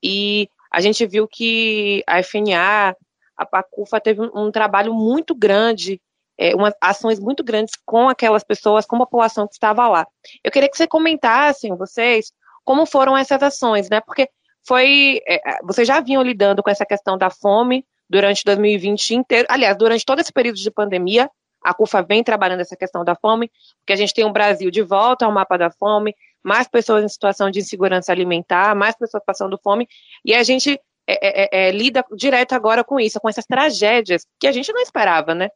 e 0.00 0.48
a 0.70 0.80
gente 0.80 1.04
viu 1.04 1.26
que 1.26 2.04
a 2.06 2.22
FNA, 2.22 2.94
a 3.40 3.46
Pacufa 3.46 4.00
teve 4.00 4.20
um, 4.20 4.30
um 4.34 4.50
trabalho 4.50 4.92
muito 4.92 5.34
grande 5.34 6.00
é, 6.40 6.52
ações 6.80 7.20
muito 7.20 7.44
grandes 7.44 7.74
com 7.84 8.08
aquelas 8.08 8.42
pessoas, 8.42 8.86
com 8.86 8.96
a 8.96 9.00
população 9.00 9.46
que 9.46 9.52
estava 9.52 9.86
lá. 9.88 10.06
Eu 10.42 10.50
queria 10.50 10.70
que 10.70 10.76
você 10.76 10.86
comentassem, 10.86 11.76
vocês, 11.76 12.32
como 12.64 12.86
foram 12.86 13.14
essas 13.14 13.42
ações, 13.42 13.90
né? 13.90 14.00
Porque 14.00 14.26
foi. 14.66 15.20
É, 15.28 15.34
é 15.34 15.58
vocês 15.62 15.86
já 15.86 16.00
vinham 16.00 16.22
lidando 16.22 16.62
com 16.62 16.70
essa 16.70 16.86
questão 16.86 17.18
da 17.18 17.28
fome 17.28 17.84
durante 18.08 18.42
2020 18.42 19.16
inteiro. 19.16 19.46
Aliás, 19.50 19.76
durante 19.76 20.04
todo 20.04 20.20
esse 20.20 20.32
período 20.32 20.56
de 20.56 20.70
pandemia, 20.70 21.30
a 21.62 21.74
CUFA 21.74 22.02
vem 22.02 22.24
trabalhando 22.24 22.60
essa 22.60 22.74
questão 22.74 23.04
da 23.04 23.14
fome, 23.14 23.50
porque 23.80 23.92
a 23.92 23.96
gente 23.96 24.14
tem 24.14 24.24
um 24.24 24.32
Brasil 24.32 24.70
de 24.70 24.80
volta 24.80 25.26
ao 25.26 25.32
mapa 25.32 25.58
da 25.58 25.70
fome, 25.70 26.14
mais 26.42 26.66
pessoas 26.66 27.04
em 27.04 27.08
situação 27.08 27.50
de 27.50 27.58
insegurança 27.58 28.12
alimentar, 28.12 28.74
mais 28.74 28.96
pessoas 28.96 29.22
passando 29.26 29.58
fome, 29.62 29.86
e 30.24 30.34
a 30.34 30.42
gente 30.42 30.80
é, 31.12 31.44
é, 31.44 31.68
é, 31.68 31.70
lida 31.70 32.04
direto 32.16 32.52
agora 32.52 32.84
com 32.84 32.98
isso, 32.98 33.20
com 33.20 33.28
essas 33.28 33.46
tragédias 33.46 34.26
que 34.38 34.46
a 34.46 34.52
gente 34.52 34.72
não 34.72 34.80
esperava, 34.80 35.34
né? 35.34 35.48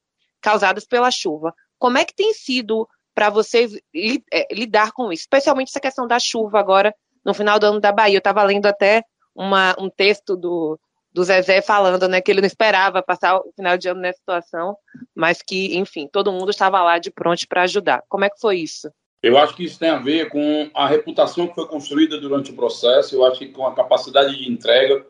causadas 0.44 0.86
pela 0.86 1.10
chuva. 1.10 1.54
Como 1.78 1.96
é 1.96 2.04
que 2.04 2.14
tem 2.14 2.34
sido 2.34 2.86
para 3.14 3.30
vocês 3.30 3.72
é, 4.30 4.54
lidar 4.54 4.92
com 4.92 5.10
isso? 5.10 5.22
Especialmente 5.22 5.70
essa 5.70 5.80
questão 5.80 6.06
da 6.06 6.18
chuva 6.18 6.60
agora, 6.60 6.94
no 7.24 7.32
final 7.32 7.58
do 7.58 7.64
ano 7.64 7.80
da 7.80 7.90
Bahia. 7.90 8.16
Eu 8.16 8.18
estava 8.18 8.42
lendo 8.42 8.66
até 8.66 9.02
uma, 9.34 9.74
um 9.78 9.88
texto 9.88 10.36
do, 10.36 10.78
do 11.10 11.24
Zezé 11.24 11.62
falando 11.62 12.06
né, 12.06 12.20
que 12.20 12.30
ele 12.30 12.42
não 12.42 12.46
esperava 12.46 13.02
passar 13.02 13.38
o 13.38 13.50
final 13.56 13.78
de 13.78 13.88
ano 13.88 14.00
nessa 14.00 14.18
situação, 14.18 14.76
mas 15.14 15.40
que, 15.40 15.78
enfim, 15.78 16.06
todo 16.12 16.30
mundo 16.30 16.50
estava 16.50 16.82
lá 16.82 16.98
de 16.98 17.10
pronto 17.10 17.48
para 17.48 17.62
ajudar. 17.62 18.02
Como 18.06 18.26
é 18.26 18.28
que 18.28 18.38
foi 18.38 18.58
isso? 18.58 18.90
Eu 19.22 19.38
acho 19.38 19.56
que 19.56 19.64
isso 19.64 19.78
tem 19.78 19.88
a 19.88 19.98
ver 19.98 20.28
com 20.28 20.70
a 20.74 20.86
reputação 20.86 21.46
que 21.46 21.54
foi 21.54 21.66
construída 21.66 22.20
durante 22.20 22.50
o 22.50 22.54
processo, 22.54 23.14
eu 23.14 23.24
acho 23.24 23.38
que 23.38 23.48
com 23.48 23.66
a 23.66 23.74
capacidade 23.74 24.36
de 24.36 24.52
entrega, 24.52 25.06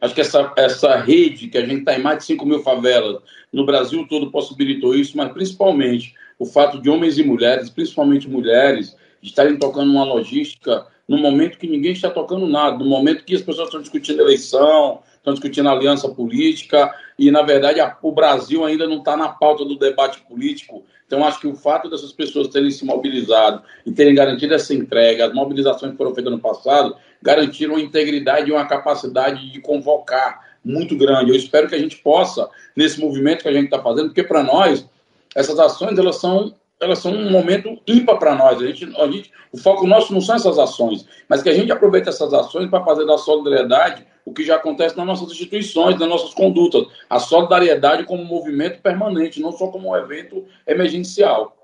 Acho 0.00 0.14
que 0.14 0.20
essa, 0.20 0.52
essa 0.56 0.96
rede, 0.96 1.48
que 1.48 1.58
a 1.58 1.66
gente 1.66 1.80
está 1.80 1.94
em 1.94 2.02
mais 2.02 2.18
de 2.18 2.24
5 2.24 2.46
mil 2.46 2.62
favelas, 2.62 3.20
no 3.52 3.66
Brasil 3.66 4.06
todo 4.08 4.30
possibilitou 4.30 4.94
isso, 4.94 5.16
mas 5.16 5.32
principalmente 5.32 6.14
o 6.38 6.46
fato 6.46 6.80
de 6.80 6.88
homens 6.88 7.18
e 7.18 7.24
mulheres, 7.24 7.68
principalmente 7.68 8.28
mulheres, 8.28 8.96
estarem 9.22 9.58
tocando 9.58 9.90
uma 9.90 10.04
logística 10.04 10.86
no 11.08 11.16
momento 11.16 11.58
que 11.58 11.66
ninguém 11.66 11.92
está 11.92 12.10
tocando 12.10 12.46
nada, 12.46 12.76
no 12.76 12.84
momento 12.84 13.24
que 13.24 13.34
as 13.34 13.40
pessoas 13.40 13.68
estão 13.68 13.80
discutindo 13.80 14.20
eleição, 14.20 15.00
estão 15.16 15.32
discutindo 15.32 15.68
aliança 15.68 16.08
política, 16.08 16.94
e 17.18 17.30
na 17.30 17.42
verdade 17.42 17.80
a, 17.80 17.96
o 18.02 18.12
Brasil 18.12 18.64
ainda 18.64 18.86
não 18.86 18.98
está 18.98 19.16
na 19.16 19.30
pauta 19.30 19.64
do 19.64 19.78
debate 19.78 20.20
político. 20.20 20.84
Então 21.06 21.24
acho 21.24 21.40
que 21.40 21.46
o 21.46 21.54
fato 21.54 21.88
dessas 21.88 22.12
pessoas 22.12 22.48
terem 22.48 22.70
se 22.70 22.84
mobilizado 22.84 23.62
e 23.86 23.90
terem 23.90 24.14
garantido 24.14 24.52
essa 24.52 24.74
entrega, 24.74 25.26
as 25.26 25.32
mobilizações 25.32 25.92
que 25.92 25.98
foram 25.98 26.14
feitas 26.14 26.30
no 26.30 26.38
passado, 26.38 26.94
garantiram 27.22 27.74
uma 27.74 27.80
integridade 27.80 28.48
e 28.48 28.52
uma 28.52 28.66
capacidade 28.66 29.50
de 29.50 29.60
convocar 29.60 30.48
muito 30.64 30.96
grande. 30.96 31.30
Eu 31.30 31.36
espero 31.36 31.68
que 31.68 31.74
a 31.74 31.78
gente 31.78 31.96
possa, 31.96 32.48
nesse 32.76 33.00
movimento 33.00 33.42
que 33.42 33.48
a 33.48 33.52
gente 33.52 33.66
está 33.66 33.80
fazendo, 33.80 34.08
porque 34.08 34.22
para 34.22 34.42
nós, 34.42 34.86
essas 35.34 35.58
ações 35.58 35.98
elas 35.98 36.16
são 36.16 36.54
elas 36.80 37.00
são 37.00 37.12
um 37.12 37.30
momento 37.30 37.76
ímpar 37.86 38.18
para 38.18 38.34
nós. 38.34 38.62
A 38.62 38.66
gente, 38.66 38.84
a 38.96 39.06
gente, 39.06 39.32
o 39.52 39.58
foco 39.58 39.86
nosso 39.86 40.12
não 40.12 40.20
são 40.20 40.36
essas 40.36 40.58
ações, 40.58 41.04
mas 41.28 41.42
que 41.42 41.48
a 41.48 41.52
gente 41.52 41.72
aproveite 41.72 42.08
essas 42.08 42.32
ações 42.32 42.70
para 42.70 42.84
fazer 42.84 43.04
da 43.04 43.18
solidariedade 43.18 44.06
o 44.24 44.32
que 44.32 44.44
já 44.44 44.56
acontece 44.56 44.96
nas 44.96 45.06
nossas 45.06 45.30
instituições, 45.32 45.98
nas 45.98 46.08
nossas 46.08 46.34
condutas. 46.34 46.86
A 47.10 47.18
solidariedade 47.18 48.04
como 48.04 48.24
movimento 48.24 48.80
permanente, 48.80 49.40
não 49.40 49.50
só 49.50 49.68
como 49.68 49.90
um 49.90 49.96
evento 49.96 50.44
emergencial. 50.66 51.56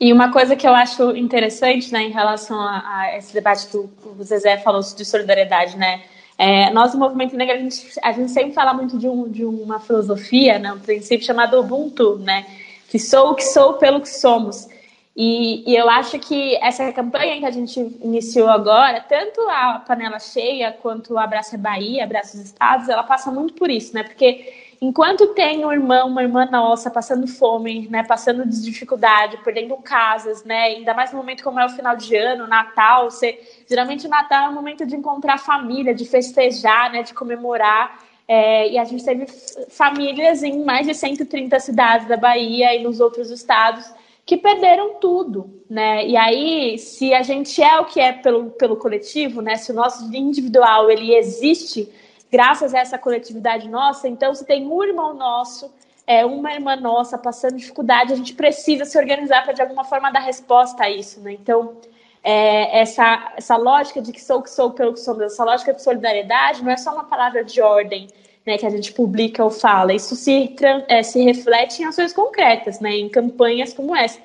E 0.00 0.14
uma 0.14 0.32
coisa 0.32 0.56
que 0.56 0.66
eu 0.66 0.74
acho 0.74 1.14
interessante, 1.14 1.92
né, 1.92 2.04
em 2.04 2.10
relação 2.10 2.58
a, 2.58 2.82
a 3.00 3.18
esse 3.18 3.34
debate 3.34 3.66
que 3.66 3.76
o, 3.76 3.90
o 4.18 4.24
Zezé 4.24 4.56
falou 4.56 4.80
de 4.80 5.04
solidariedade, 5.04 5.76
né, 5.76 6.02
é, 6.38 6.70
nós, 6.70 6.94
no 6.94 7.00
Movimento 7.00 7.36
Negro, 7.36 7.54
a 7.54 7.58
gente, 7.58 7.86
a 8.02 8.12
gente 8.12 8.30
sempre 8.30 8.54
fala 8.54 8.72
muito 8.72 8.96
de, 8.96 9.06
um, 9.06 9.28
de 9.28 9.44
uma 9.44 9.78
filosofia, 9.78 10.58
né, 10.58 10.72
um 10.72 10.78
princípio 10.78 11.26
chamado 11.26 11.60
Ubuntu, 11.60 12.16
né, 12.18 12.46
que 12.88 12.98
sou 12.98 13.32
o 13.32 13.34
que 13.34 13.42
sou 13.42 13.74
pelo 13.74 14.00
que 14.00 14.08
somos. 14.08 14.66
E, 15.14 15.70
e, 15.70 15.76
eu 15.76 15.90
acho 15.90 16.18
que 16.18 16.56
essa 16.62 16.90
campanha 16.92 17.38
que 17.38 17.44
a 17.44 17.50
gente 17.50 17.78
iniciou 18.02 18.48
agora, 18.48 19.04
tanto 19.06 19.38
a 19.50 19.84
Panela 19.86 20.18
Cheia 20.18 20.72
quanto 20.72 21.12
o 21.12 21.18
Abraço 21.18 21.56
é 21.56 21.58
Bahia, 21.58 22.04
Abraço 22.04 22.38
os 22.38 22.44
Estados, 22.44 22.88
ela 22.88 23.02
passa 23.02 23.30
muito 23.30 23.52
por 23.52 23.68
isso, 23.68 23.94
né, 23.94 24.02
porque 24.02 24.69
enquanto 24.80 25.28
tem 25.34 25.64
um 25.64 25.72
irmão, 25.72 26.08
uma 26.08 26.22
irmã 26.22 26.46
nossa 26.50 26.90
passando 26.90 27.26
fome, 27.26 27.86
né, 27.88 28.02
passando 28.02 28.46
dificuldade, 28.46 29.38
perdendo 29.44 29.76
casas, 29.76 30.42
né, 30.44 30.62
ainda 30.64 30.94
mais 30.94 31.12
no 31.12 31.18
momento 31.18 31.44
como 31.44 31.60
é 31.60 31.66
o 31.66 31.68
final 31.68 31.96
de 31.96 32.16
ano, 32.16 32.46
Natal, 32.46 33.10
você, 33.10 33.38
geralmente 33.68 34.06
o 34.06 34.10
Natal 34.10 34.46
é 34.46 34.48
um 34.48 34.54
momento 34.54 34.86
de 34.86 34.96
encontrar 34.96 35.38
família, 35.38 35.94
de 35.94 36.04
festejar, 36.04 36.90
né, 36.90 37.02
de 37.02 37.12
comemorar, 37.12 38.00
é, 38.26 38.70
e 38.70 38.78
a 38.78 38.84
gente 38.84 39.04
teve 39.04 39.26
famílias 39.68 40.42
em 40.44 40.64
mais 40.64 40.86
de 40.86 40.94
130 40.94 41.58
cidades 41.58 42.06
da 42.06 42.16
Bahia 42.16 42.74
e 42.74 42.82
nos 42.82 43.00
outros 43.00 43.28
estados 43.28 43.92
que 44.24 44.36
perderam 44.36 45.00
tudo, 45.00 45.60
né? 45.68 46.06
E 46.06 46.16
aí, 46.16 46.78
se 46.78 47.12
a 47.12 47.22
gente 47.22 47.60
é 47.60 47.80
o 47.80 47.86
que 47.86 47.98
é 47.98 48.12
pelo, 48.12 48.50
pelo 48.50 48.76
coletivo, 48.76 49.42
né? 49.42 49.56
Se 49.56 49.72
o 49.72 49.74
nosso 49.74 50.04
individual 50.14 50.88
ele 50.88 51.12
existe 51.12 51.88
graças 52.30 52.74
a 52.74 52.78
essa 52.78 52.98
coletividade 52.98 53.68
nossa. 53.68 54.08
Então, 54.08 54.34
se 54.34 54.44
tem 54.44 54.66
um 54.66 54.82
irmão 54.82 55.14
nosso 55.14 55.70
é, 56.06 56.24
uma 56.24 56.52
irmã 56.52 56.74
nossa 56.74 57.16
passando 57.16 57.56
dificuldade, 57.56 58.12
a 58.12 58.16
gente 58.16 58.34
precisa 58.34 58.84
se 58.84 58.98
organizar 58.98 59.44
para 59.44 59.52
de 59.52 59.62
alguma 59.62 59.84
forma 59.84 60.10
dar 60.10 60.18
resposta 60.18 60.82
a 60.82 60.90
isso, 60.90 61.20
né? 61.20 61.34
Então, 61.34 61.76
é, 62.22 62.80
essa, 62.80 63.32
essa 63.36 63.56
lógica 63.56 64.02
de 64.02 64.10
que 64.12 64.20
sou 64.20 64.38
o 64.38 64.42
que 64.42 64.50
sou 64.50 64.72
pelo 64.72 64.92
que 64.92 64.98
sou, 64.98 65.22
essa 65.22 65.44
lógica 65.44 65.72
de 65.72 65.80
solidariedade 65.80 66.64
não 66.64 66.72
é 66.72 66.76
só 66.76 66.92
uma 66.92 67.04
palavra 67.04 67.44
de 67.44 67.60
ordem, 67.60 68.08
né, 68.44 68.58
que 68.58 68.66
a 68.66 68.70
gente 68.70 68.92
publica 68.92 69.44
ou 69.44 69.50
fala, 69.50 69.92
isso 69.92 70.16
se, 70.16 70.56
é, 70.88 71.02
se 71.02 71.22
reflete 71.22 71.82
em 71.82 71.84
ações 71.86 72.12
concretas, 72.12 72.80
né, 72.80 72.90
em 72.90 73.08
campanhas 73.08 73.72
como 73.72 73.94
essa. 73.94 74.18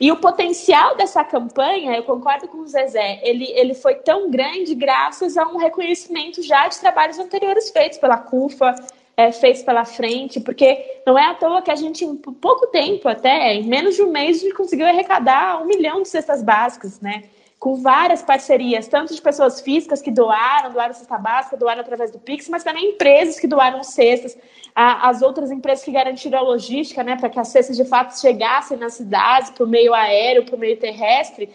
E 0.00 0.10
o 0.10 0.16
potencial 0.16 0.96
dessa 0.96 1.22
campanha, 1.22 1.94
eu 1.94 2.02
concordo 2.04 2.48
com 2.48 2.58
o 2.58 2.66
Zezé, 2.66 3.20
ele, 3.22 3.44
ele 3.52 3.74
foi 3.74 3.96
tão 3.96 4.30
grande 4.30 4.74
graças 4.74 5.36
a 5.36 5.46
um 5.46 5.58
reconhecimento 5.58 6.42
já 6.42 6.66
de 6.68 6.80
trabalhos 6.80 7.18
anteriores 7.18 7.68
feitos 7.70 7.98
pela 7.98 8.16
CUFA, 8.16 8.74
é, 9.14 9.30
feitos 9.30 9.62
pela 9.62 9.84
frente, 9.84 10.40
porque 10.40 11.02
não 11.06 11.18
é 11.18 11.26
à 11.26 11.34
toa 11.34 11.60
que 11.60 11.70
a 11.70 11.74
gente, 11.74 12.02
em 12.02 12.16
pouco 12.16 12.68
tempo 12.68 13.06
até, 13.10 13.52
em 13.54 13.64
menos 13.64 13.94
de 13.94 14.02
um 14.02 14.10
mês, 14.10 14.38
a 14.38 14.40
gente 14.40 14.54
conseguiu 14.54 14.86
arrecadar 14.86 15.60
um 15.62 15.66
milhão 15.66 16.00
de 16.00 16.08
cestas 16.08 16.42
básicas, 16.42 16.98
né? 17.00 17.24
Com 17.58 17.76
várias 17.76 18.22
parcerias, 18.22 18.88
tanto 18.88 19.14
de 19.14 19.20
pessoas 19.20 19.60
físicas 19.60 20.00
que 20.00 20.10
doaram, 20.10 20.72
doaram 20.72 20.94
cesta 20.94 21.18
básica, 21.18 21.58
doaram 21.58 21.82
através 21.82 22.10
do 22.10 22.18
Pix, 22.18 22.48
mas 22.48 22.64
também 22.64 22.92
empresas 22.92 23.38
que 23.38 23.46
doaram 23.46 23.82
cestas, 23.82 24.34
as 24.74 25.22
outras 25.22 25.50
empresas 25.50 25.84
que 25.84 25.90
garantiram 25.90 26.38
a 26.38 26.42
logística, 26.42 27.02
né, 27.02 27.16
para 27.16 27.28
que 27.28 27.38
as 27.38 27.48
cestas 27.48 27.76
de 27.76 27.84
fato 27.84 28.18
chegassem 28.18 28.76
nas 28.76 28.94
cidades, 28.94 29.50
por 29.50 29.66
meio 29.66 29.92
aéreo, 29.94 30.44
por 30.44 30.58
meio 30.58 30.78
terrestre. 30.78 31.50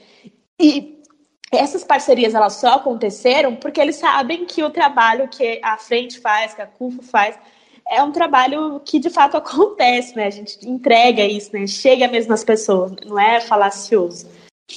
E 0.60 1.01
essas 1.51 1.84
parcerias 1.84 2.34
elas 2.34 2.53
só 2.53 2.75
aconteceram 2.75 3.55
porque 3.55 3.79
eles 3.79 3.95
sabem 3.95 4.45
que 4.45 4.63
o 4.63 4.69
trabalho 4.69 5.27
que 5.27 5.60
a 5.63 5.77
frente 5.77 6.19
faz, 6.19 6.53
que 6.53 6.62
a 6.62 6.67
CUFO 6.67 7.01
faz, 7.01 7.38
é 7.88 8.01
um 8.01 8.12
trabalho 8.12 8.81
que 8.84 9.00
de 9.00 9.10
fato 9.10 9.38
acontece, 9.38 10.15
né? 10.15 10.27
A 10.27 10.31
gente 10.31 10.67
entrega 10.67 11.24
isso, 11.25 11.51
né? 11.53 11.67
Chega 11.67 12.07
mesmo 12.07 12.31
nas 12.31 12.43
pessoas, 12.43 12.91
não 13.05 13.19
é 13.19 13.39
falacioso. 13.41 14.27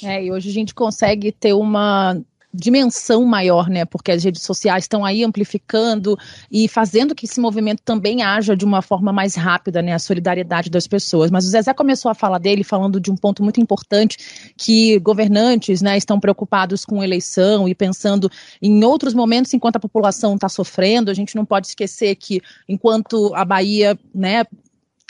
É, 0.03 0.23
e 0.23 0.31
hoje 0.31 0.49
a 0.49 0.53
gente 0.53 0.73
consegue 0.75 1.31
ter 1.31 1.53
uma 1.53 2.21
dimensão 2.53 3.23
maior, 3.25 3.69
né? 3.69 3.85
Porque 3.85 4.11
as 4.11 4.23
redes 4.23 4.41
sociais 4.41 4.85
estão 4.85 5.05
aí 5.05 5.23
amplificando 5.23 6.17
e 6.51 6.67
fazendo 6.67 7.13
que 7.13 7.25
esse 7.25 7.39
movimento 7.39 7.81
também 7.83 8.23
haja 8.23 8.55
de 8.55 8.65
uma 8.65 8.81
forma 8.81 9.13
mais 9.13 9.35
rápida, 9.35 9.81
né? 9.81 9.93
A 9.93 9.99
solidariedade 9.99 10.69
das 10.69 10.87
pessoas. 10.87 11.29
Mas 11.29 11.45
o 11.45 11.49
Zezé 11.49 11.73
começou 11.73 12.09
a 12.09 12.15
falar 12.15 12.39
dele 12.39 12.63
falando 12.63 12.99
de 12.99 13.11
um 13.11 13.15
ponto 13.15 13.43
muito 13.43 13.61
importante 13.61 14.53
que 14.57 14.97
governantes, 14.99 15.81
né, 15.81 15.97
estão 15.97 16.19
preocupados 16.19 16.85
com 16.85 17.03
eleição 17.03 17.67
e 17.67 17.75
pensando 17.75 18.29
em 18.61 18.83
outros 18.83 19.13
momentos 19.13 19.53
enquanto 19.53 19.75
a 19.75 19.79
população 19.79 20.35
está 20.35 20.49
sofrendo. 20.49 21.11
A 21.11 21.13
gente 21.13 21.35
não 21.35 21.45
pode 21.45 21.67
esquecer 21.67 22.15
que 22.15 22.41
enquanto 22.67 23.33
a 23.35 23.45
Bahia, 23.45 23.97
né, 24.13 24.43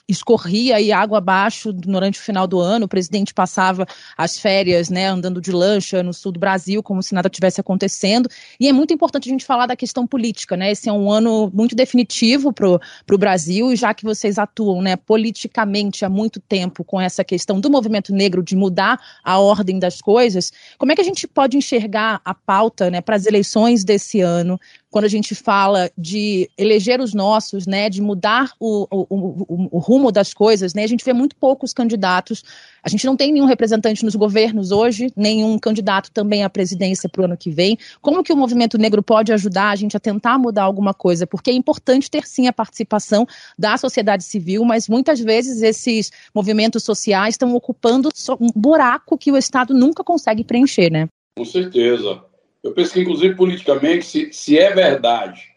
escorria 0.10 0.78
aí 0.78 0.92
água 0.92 1.20
abaixo 1.20 1.72
durante 1.72 2.20
o 2.20 2.22
final 2.22 2.48
do 2.48 2.60
ano. 2.60 2.86
O 2.86 2.90
presidente 2.90 3.34
passava 3.34 3.86
as 4.18 4.40
férias, 4.40 4.90
né, 4.90 5.08
andando 5.08 5.40
de 5.40 5.52
lancha 5.52 6.02
no 6.02 6.14
sul 6.14 6.32
do 6.32 6.40
Brasil, 6.40 6.82
como 6.82 7.04
se 7.04 7.14
nada 7.14 7.30
tivesse 7.30 7.62
acontecendo. 7.62 8.28
E 8.60 8.68
é 8.68 8.74
muito 8.74 8.94
importante 8.94 9.30
a 9.30 9.32
gente 9.32 9.46
falar 9.46 9.68
da 9.68 9.76
questão 9.76 10.08
política, 10.08 10.58
né? 10.58 10.72
Esse 10.72 10.90
é 10.90 10.94
um 10.94 11.12
ano 11.12 11.52
muito 11.54 11.76
definitivo 11.76 12.52
para 12.52 12.68
o 12.68 13.18
Brasil, 13.18 13.72
e 13.72 13.76
já 13.76 13.94
que 13.94 14.04
vocês 14.04 14.40
atuam, 14.40 14.82
né, 14.82 14.96
politicamente 14.96 16.04
há 16.04 16.10
muito 16.10 16.40
tempo 16.40 16.84
com 16.84 17.00
essa 17.00 17.24
questão 17.24 17.60
do 17.60 17.70
movimento 17.70 18.14
negro 18.14 18.42
de 18.42 18.56
mudar 18.56 19.00
a 19.24 19.40
ordem 19.40 19.78
das 19.78 20.02
coisas, 20.02 20.52
como 20.78 20.92
é 20.92 20.96
que 20.96 21.02
a 21.02 21.04
gente 21.04 21.28
pode 21.28 21.56
enxergar 21.56 22.20
a 22.26 22.34
pauta, 22.34 22.90
né, 22.90 23.02
para 23.02 23.16
as 23.16 23.26
eleições 23.26 23.84
desse 23.84 24.22
ano? 24.22 24.60
Quando 24.92 25.06
a 25.06 25.10
gente 25.10 25.36
fala 25.36 25.92
de 25.98 26.50
eleger 26.58 27.00
os 27.00 27.14
nossos, 27.14 27.68
né, 27.68 27.90
de 27.90 28.02
mudar 28.02 28.52
o, 28.60 28.88
o, 28.90 29.08
o, 29.10 29.70
o, 29.72 29.80
rumo 29.80 30.12
das 30.12 30.34
coisas, 30.34 30.74
né, 30.74 30.84
a 30.84 30.88
gente 30.88 31.06
vê 31.06 31.14
muito 31.14 31.36
poucos 31.36 31.74
candidatos. 31.74 32.44
A 32.82 32.90
gente 32.90 33.06
não 33.06 33.16
tem 33.16 33.32
nenhum 33.32 33.46
representante 33.46 34.04
nos 34.04 34.16
governos 34.16 34.72
hoje, 34.72 35.12
nenhum 35.16 35.60
candidato 35.60 36.10
também 36.12 36.44
à 36.44 36.50
presidência 36.50 37.08
para 37.08 37.22
o 37.22 37.26
ano 37.26 37.38
que 37.38 37.52
vem. 37.52 37.78
Como 38.02 38.24
que 38.24 38.34
o 38.34 38.38
movimento 38.38 38.78
negro 38.78 39.04
pode 39.04 39.32
ajudar 39.32 39.70
a 39.70 39.76
gente 39.76 39.96
a 39.96 40.00
tentar 40.00 40.40
mudar 40.40 40.64
alguma 40.64 40.94
coisa? 40.94 41.28
Porque 41.28 41.52
é 41.52 41.54
importante 41.54 42.10
ter 42.10 42.26
sim 42.26 42.48
a 42.48 42.54
participação 42.54 43.28
da 43.58 43.78
sociedade 43.78 44.24
civil, 44.24 44.66
mas 44.66 44.90
muitas 44.90 45.20
vezes 45.20 45.62
esses 45.62 46.12
movimentos 46.34 46.84
sociais 46.84 47.36
estão 47.36 47.54
ocupando 47.54 48.10
um 48.40 48.50
buraco 48.56 49.18
que 49.18 49.32
o 49.32 49.38
Estado 49.38 49.74
nunca 49.74 50.04
consegue 50.04 50.44
preencher, 50.44 50.92
né? 50.92 51.08
Com 51.38 51.46
certeza. 51.46 52.29
Eu 52.64 52.74
penso 52.74 52.94
que, 52.94 53.02
inclusive, 53.02 53.36
politicamente, 53.36 54.06
se, 54.06 54.34
se 54.34 54.58
é 54.58 54.74
verdade 54.74 55.50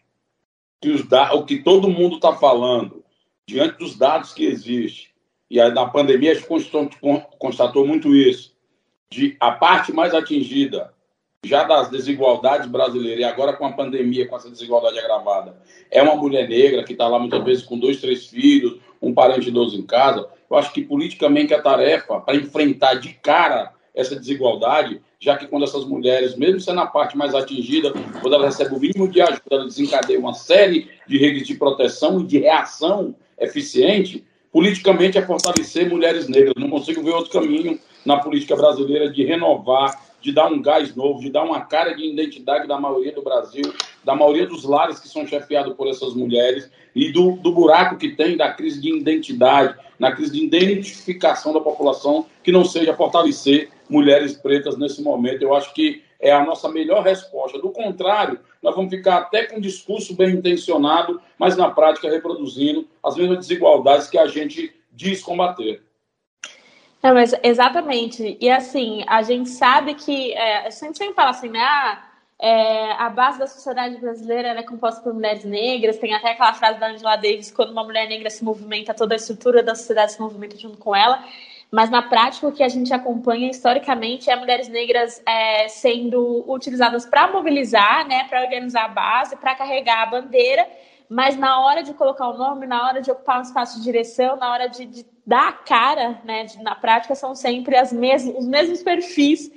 que 0.81 0.89
os 0.89 1.01
o 1.33 1.45
que 1.45 1.59
todo 1.59 1.89
mundo 1.89 2.15
está 2.15 2.33
falando, 2.33 3.03
diante 3.47 3.77
dos 3.77 3.97
dados 3.97 4.33
que 4.33 4.45
existem, 4.45 5.07
e 5.49 5.59
aí, 5.59 5.71
na 5.71 5.85
pandemia 5.85 6.31
a 6.31 6.33
gente 6.33 6.47
constatou 7.37 7.85
muito 7.85 8.15
isso, 8.15 8.53
de 9.09 9.37
a 9.39 9.51
parte 9.51 9.93
mais 9.93 10.13
atingida 10.13 10.93
já 11.45 11.63
das 11.63 11.89
desigualdades 11.89 12.67
brasileiras, 12.67 13.19
e 13.19 13.23
agora 13.23 13.53
com 13.53 13.65
a 13.65 13.73
pandemia, 13.73 14.27
com 14.27 14.35
essa 14.35 14.49
desigualdade 14.49 14.97
agravada, 14.97 15.57
é 15.91 16.01
uma 16.01 16.15
mulher 16.15 16.47
negra 16.47 16.83
que 16.83 16.93
está 16.93 17.07
lá 17.07 17.19
muitas 17.19 17.43
vezes 17.43 17.63
com 17.63 17.77
dois, 17.77 17.99
três 17.99 18.27
filhos, 18.27 18.79
um 19.01 19.13
parente 19.13 19.49
idoso 19.49 19.77
em 19.77 19.85
casa. 19.85 20.27
Eu 20.49 20.57
acho 20.57 20.71
que 20.71 20.81
politicamente 20.81 21.53
a 21.53 21.61
tarefa 21.61 22.21
para 22.21 22.35
enfrentar 22.35 22.95
de 22.95 23.13
cara 23.15 23.73
essa 23.95 24.15
desigualdade 24.15 25.01
já 25.23 25.37
que 25.37 25.47
quando 25.47 25.63
essas 25.63 25.85
mulheres, 25.85 26.35
mesmo 26.35 26.59
sendo 26.59 26.81
a 26.81 26.85
parte 26.85 27.17
mais 27.17 27.33
atingida, 27.33 27.93
quando 28.21 28.33
elas 28.33 28.57
recebem 28.57 28.77
o 28.77 28.81
mínimo 28.81 29.07
de 29.07 29.21
ajuda, 29.21 29.41
elas 29.51 29.67
desencadeiam 29.67 30.19
uma 30.19 30.33
série 30.33 30.89
de 31.07 31.17
redes 31.17 31.47
de 31.47 31.55
proteção 31.55 32.19
e 32.19 32.25
de 32.25 32.39
reação 32.39 33.15
eficiente, 33.39 34.25
politicamente 34.51 35.17
é 35.17 35.21
fortalecer 35.21 35.89
mulheres 35.89 36.27
negras. 36.27 36.55
Não 36.57 36.69
consigo 36.69 37.01
ver 37.01 37.11
outro 37.11 37.31
caminho 37.31 37.79
na 38.05 38.17
política 38.17 38.53
brasileira 38.53 39.09
de 39.09 39.23
renovar, 39.23 39.97
de 40.19 40.33
dar 40.33 40.51
um 40.51 40.61
gás 40.61 40.93
novo, 40.93 41.21
de 41.21 41.29
dar 41.29 41.43
uma 41.43 41.61
cara 41.61 41.93
de 41.93 42.05
identidade 42.05 42.67
da 42.67 42.77
maioria 42.77 43.13
do 43.13 43.21
Brasil, 43.21 43.73
da 44.03 44.13
maioria 44.13 44.45
dos 44.45 44.65
lares 44.65 44.99
que 44.99 45.07
são 45.07 45.25
chefiados 45.25 45.73
por 45.73 45.87
essas 45.87 46.13
mulheres 46.13 46.69
e 46.93 47.13
do, 47.13 47.37
do 47.37 47.53
buraco 47.53 47.97
que 47.97 48.09
tem 48.09 48.35
da 48.35 48.51
crise 48.51 48.81
de 48.81 48.93
identidade, 48.93 49.75
na 49.97 50.11
crise 50.11 50.33
de 50.33 50.43
identificação 50.43 51.53
da 51.53 51.61
população, 51.61 52.25
que 52.43 52.51
não 52.51 52.65
seja 52.65 52.93
fortalecer 52.93 53.69
mulheres 53.93 54.33
pretas 54.33 54.75
nesse 54.77 55.01
momento. 55.03 55.43
Eu 55.43 55.55
acho 55.55 55.71
que 55.73 56.03
é 56.19 56.31
a 56.31 56.43
nossa 56.43 56.67
melhor 56.69 57.03
resposta. 57.03 57.59
Do 57.59 57.69
contrário, 57.69 58.39
nós 58.61 58.75
vamos 58.75 58.89
ficar 58.89 59.17
até 59.17 59.45
com 59.45 59.57
um 59.57 59.61
discurso 59.61 60.15
bem 60.15 60.31
intencionado, 60.31 61.21
mas 61.37 61.55
na 61.55 61.69
prática 61.69 62.09
reproduzindo 62.09 62.87
as 63.03 63.15
mesmas 63.15 63.39
desigualdades 63.39 64.09
que 64.09 64.17
a 64.17 64.25
gente 64.25 64.73
diz 64.91 65.21
combater. 65.21 65.83
É, 67.03 67.11
mas 67.11 67.35
exatamente. 67.43 68.37
E 68.39 68.49
assim, 68.49 69.03
a 69.07 69.21
gente 69.21 69.49
sabe 69.49 69.93
que 69.93 70.33
é, 70.33 70.65
a 70.65 70.69
gente 70.69 70.97
sempre 70.97 71.13
fala 71.13 71.31
assim, 71.31 71.49
né? 71.49 71.59
Ah, 71.59 72.09
é, 72.39 72.93
a 72.93 73.09
base 73.09 73.37
da 73.37 73.45
sociedade 73.45 73.97
brasileira 73.97 74.49
é 74.49 74.63
composta 74.63 75.01
por 75.01 75.13
mulheres 75.13 75.43
negras. 75.43 75.97
Tem 75.97 76.13
até 76.13 76.31
aquela 76.31 76.53
frase 76.53 76.79
da 76.79 76.87
Angela 76.87 77.17
Davis: 77.17 77.51
quando 77.51 77.71
uma 77.71 77.83
mulher 77.83 78.07
negra 78.07 78.29
se 78.29 78.43
movimenta, 78.43 78.93
toda 78.93 79.13
a 79.13 79.17
estrutura 79.17 79.61
da 79.61 79.75
sociedade 79.75 80.13
se 80.13 80.21
movimenta 80.21 80.57
junto 80.57 80.77
com 80.77 80.95
ela 80.95 81.23
mas 81.73 81.89
na 81.89 82.03
prática 82.03 82.47
o 82.47 82.51
que 82.51 82.61
a 82.61 82.69
gente 82.69 82.93
acompanha 82.93 83.49
historicamente 83.49 84.29
é 84.29 84.35
mulheres 84.35 84.67
negras 84.67 85.19
é, 85.25 85.67
sendo 85.67 86.45
utilizadas 86.47 87.03
para 87.03 87.31
mobilizar, 87.31 88.07
né, 88.07 88.25
para 88.25 88.43
organizar 88.43 88.85
a 88.85 88.89
base, 88.89 89.35
para 89.37 89.55
carregar 89.55 90.03
a 90.03 90.05
bandeira, 90.05 90.67
mas 91.09 91.35
na 91.35 91.59
hora 91.65 91.81
de 91.81 91.91
colocar 91.95 92.29
o 92.29 92.37
nome, 92.37 92.67
na 92.67 92.87
hora 92.87 93.01
de 93.01 93.09
ocupar 93.09 93.39
um 93.39 93.41
espaço 93.41 93.79
de 93.79 93.85
direção, 93.85 94.35
na 94.35 94.51
hora 94.51 94.67
de, 94.67 94.85
de 94.85 95.03
dar 95.25 95.49
a 95.49 95.53
cara, 95.53 96.21
né, 96.23 96.43
de, 96.43 96.61
na 96.61 96.75
prática 96.75 97.15
são 97.15 97.33
sempre 97.33 97.75
as 97.75 97.91
mesmas, 97.91 98.37
os 98.37 98.47
mesmos 98.47 98.83
perfis 98.83 99.49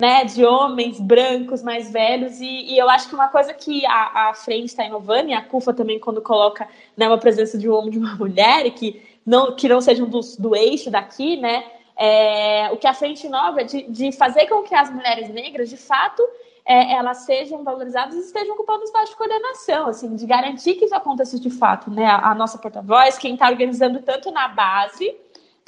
né, 0.00 0.24
de 0.24 0.46
homens 0.46 0.98
brancos 0.98 1.62
mais 1.62 1.90
velhos, 1.90 2.40
e, 2.40 2.72
e, 2.72 2.78
eu 2.78 2.88
acho 2.88 3.10
que 3.10 3.14
uma 3.14 3.28
coisa 3.28 3.52
que 3.52 3.84
a, 3.84 4.30
a 4.30 4.34
frente 4.34 4.68
está 4.68 4.84
inovando, 4.84 5.28
e 5.28 5.34
a 5.34 5.42
CUFA 5.42 5.74
também, 5.74 5.98
quando 5.98 6.22
coloca 6.22 6.66
né, 6.96 7.06
uma 7.06 7.18
presença 7.18 7.58
de 7.58 7.68
um 7.68 7.74
homem 7.74 7.88
e 7.88 7.92
de 7.92 7.98
uma 7.98 8.14
mulher, 8.14 8.64
e 8.64 8.70
que 8.70 9.07
não, 9.28 9.54
que 9.54 9.68
não 9.68 9.78
sejam 9.78 10.08
do, 10.08 10.20
do 10.38 10.56
eixo 10.56 10.90
daqui, 10.90 11.36
né? 11.36 11.62
É, 11.94 12.70
o 12.72 12.78
que 12.78 12.86
a 12.86 12.94
frente 12.94 13.28
nova 13.28 13.60
é 13.60 13.64
de, 13.64 13.82
de 13.82 14.10
fazer 14.10 14.46
com 14.46 14.62
que 14.62 14.74
as 14.74 14.88
mulheres 14.90 15.28
negras, 15.28 15.68
de 15.68 15.76
fato, 15.76 16.22
é, 16.64 16.94
elas 16.94 17.18
sejam 17.18 17.62
valorizadas 17.62 18.14
e 18.14 18.20
estejam 18.20 18.54
ocupando 18.54 18.84
espaço 18.84 19.10
de 19.10 19.18
coordenação, 19.18 19.88
assim, 19.88 20.16
de 20.16 20.24
garantir 20.24 20.76
que 20.76 20.86
isso 20.86 20.94
aconteça 20.94 21.38
de 21.38 21.50
fato, 21.50 21.90
né? 21.90 22.06
A, 22.06 22.30
a 22.30 22.34
nossa 22.34 22.56
porta-voz, 22.56 23.18
quem 23.18 23.34
está 23.34 23.50
organizando 23.50 24.00
tanto 24.00 24.30
na 24.30 24.48
base, 24.48 25.14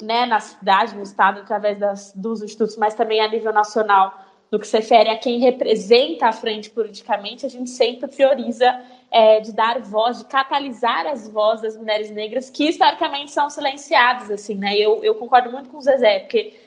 né, 0.01 0.25
na 0.25 0.39
cidade, 0.39 0.95
no 0.95 1.03
estado, 1.03 1.41
através 1.41 1.77
das, 1.77 2.13
dos 2.15 2.41
institutos, 2.41 2.75
mas 2.77 2.95
também 2.95 3.21
a 3.21 3.27
nível 3.27 3.53
nacional, 3.53 4.25
no 4.51 4.57
que 4.57 4.67
se 4.67 4.75
refere 4.75 5.09
a 5.09 5.17
quem 5.19 5.39
representa 5.39 6.27
a 6.27 6.31
frente 6.31 6.71
politicamente, 6.71 7.45
a 7.45 7.49
gente 7.49 7.69
sempre 7.69 8.07
prioriza 8.07 8.81
é, 9.11 9.41
de 9.41 9.51
dar 9.51 9.79
voz, 9.81 10.19
de 10.19 10.25
catalisar 10.25 11.05
as 11.05 11.27
vozes 11.29 11.61
das 11.61 11.77
mulheres 11.77 12.09
negras 12.09 12.49
que 12.49 12.69
historicamente 12.69 13.31
são 13.31 13.49
silenciadas, 13.49 14.31
assim, 14.31 14.55
né? 14.55 14.75
Eu, 14.77 15.03
eu 15.03 15.15
concordo 15.15 15.51
muito 15.51 15.69
com 15.69 15.77
o 15.77 15.81
Zezé, 15.81 16.19
porque 16.19 16.57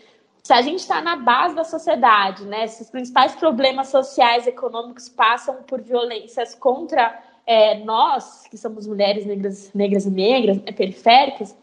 se 0.42 0.52
a 0.52 0.61
gente 0.61 0.80
está 0.80 1.00
na 1.00 1.16
base 1.16 1.54
da 1.54 1.64
sociedade, 1.64 2.44
né? 2.44 2.66
Se 2.66 2.83
os 2.83 2.90
principais 2.90 3.35
problemas 3.35 3.88
sociais 3.88 4.46
e 4.46 4.50
econômicos 4.50 5.09
passam 5.09 5.62
por 5.62 5.80
violências 5.80 6.54
contra 6.54 7.18
é, 7.46 7.78
nós, 7.78 8.46
que 8.50 8.59
somos 8.59 8.87
mulheres 8.87 9.24
negras, 9.24 9.72
negras 9.74 10.04
e 10.04 10.11
negras, 10.11 10.62
né, 10.62 10.72
periféricas, 10.72 11.57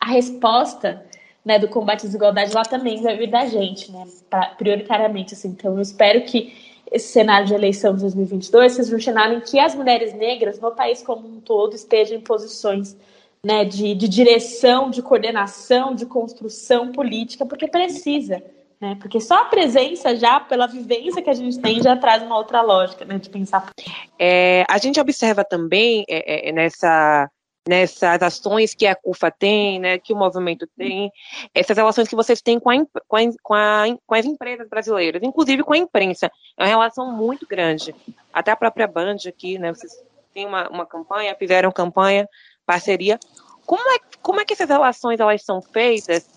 a 0.00 0.06
resposta 0.06 1.04
né, 1.44 1.58
do 1.58 1.68
combate 1.68 2.00
à 2.00 2.06
desigualdade 2.06 2.54
lá 2.54 2.62
também 2.62 3.02
vai 3.02 3.16
vir 3.16 3.30
da 3.30 3.46
gente, 3.46 3.92
né, 3.92 4.04
pra, 4.30 4.46
prioritariamente. 4.56 5.34
Assim. 5.34 5.48
Então, 5.48 5.74
eu 5.74 5.82
espero 5.82 6.22
que 6.22 6.65
esse 6.90 7.08
cenário 7.08 7.46
de 7.46 7.54
eleição 7.54 7.94
de 7.94 8.00
2022 8.00 8.72
seja 8.72 8.96
um 8.96 9.00
cenário 9.00 9.38
em 9.38 9.40
que 9.40 9.58
as 9.58 9.74
mulheres 9.74 10.14
negras, 10.14 10.60
no 10.60 10.70
país 10.70 11.02
como 11.02 11.26
um 11.26 11.40
todo, 11.40 11.74
estejam 11.74 12.16
em 12.16 12.20
posições 12.20 12.96
né, 13.44 13.64
de, 13.64 13.94
de 13.94 14.08
direção, 14.08 14.90
de 14.90 15.02
coordenação, 15.02 15.94
de 15.94 16.06
construção 16.06 16.92
política, 16.92 17.44
porque 17.46 17.68
precisa. 17.68 18.42
Né? 18.80 18.96
Porque 19.00 19.20
só 19.20 19.42
a 19.42 19.44
presença 19.46 20.14
já, 20.16 20.38
pela 20.38 20.66
vivência 20.66 21.22
que 21.22 21.30
a 21.30 21.34
gente 21.34 21.58
tem, 21.58 21.82
já 21.82 21.96
traz 21.96 22.22
uma 22.22 22.36
outra 22.36 22.60
lógica 22.60 23.04
né, 23.04 23.18
de 23.18 23.30
pensar. 23.30 23.70
É, 24.18 24.64
a 24.68 24.78
gente 24.78 25.00
observa 25.00 25.44
também 25.44 26.04
é, 26.08 26.48
é, 26.48 26.52
nessa 26.52 27.28
nessas 27.66 28.22
ações 28.22 28.74
que 28.74 28.86
a 28.86 28.94
CUFA 28.94 29.30
tem, 29.30 29.80
né, 29.80 29.98
que 29.98 30.12
o 30.12 30.16
movimento 30.16 30.66
tem, 30.76 31.10
essas 31.54 31.76
relações 31.76 32.08
que 32.08 32.14
vocês 32.14 32.40
têm 32.40 32.60
com, 32.60 32.70
a, 32.70 32.76
com, 33.08 33.16
a, 33.16 33.20
com, 33.42 33.54
a, 33.54 33.84
com, 34.06 34.14
as 34.14 34.24
empresas 34.24 34.68
brasileiras, 34.68 35.22
inclusive 35.22 35.62
com 35.62 35.72
a 35.72 35.78
imprensa. 35.78 36.30
É 36.56 36.62
uma 36.62 36.68
relação 36.68 37.10
muito 37.10 37.46
grande. 37.46 37.94
Até 38.32 38.50
a 38.52 38.56
própria 38.56 38.86
Band 38.86 39.16
aqui, 39.26 39.58
né, 39.58 39.74
vocês 39.74 39.92
têm 40.32 40.46
uma, 40.46 40.68
uma 40.68 40.86
campanha, 40.86 41.34
fizeram 41.34 41.72
campanha, 41.72 42.28
parceria. 42.64 43.18
Como 43.64 43.82
é, 43.90 43.98
como 44.22 44.40
é 44.40 44.44
que 44.44 44.52
essas 44.52 44.68
relações 44.68 45.18
elas 45.18 45.42
são 45.42 45.60
feitas 45.60 46.28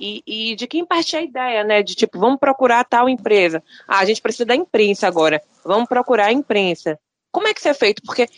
e, 0.00 0.22
e, 0.26 0.54
de 0.54 0.66
quem 0.66 0.86
parte 0.86 1.16
a 1.16 1.22
ideia, 1.22 1.64
né? 1.64 1.82
De 1.82 1.94
tipo, 1.94 2.18
vamos 2.18 2.38
procurar 2.38 2.84
tal 2.84 3.08
empresa. 3.08 3.62
Ah, 3.86 3.98
a 3.98 4.04
gente 4.04 4.22
precisa 4.22 4.46
da 4.46 4.54
imprensa 4.54 5.06
agora. 5.06 5.42
Vamos 5.64 5.88
procurar 5.88 6.26
a 6.26 6.32
imprensa. 6.32 6.98
Como 7.32 7.48
é 7.48 7.52
que 7.52 7.60
isso 7.60 7.68
é 7.68 7.74
feito? 7.74 8.00
Porque 8.02 8.28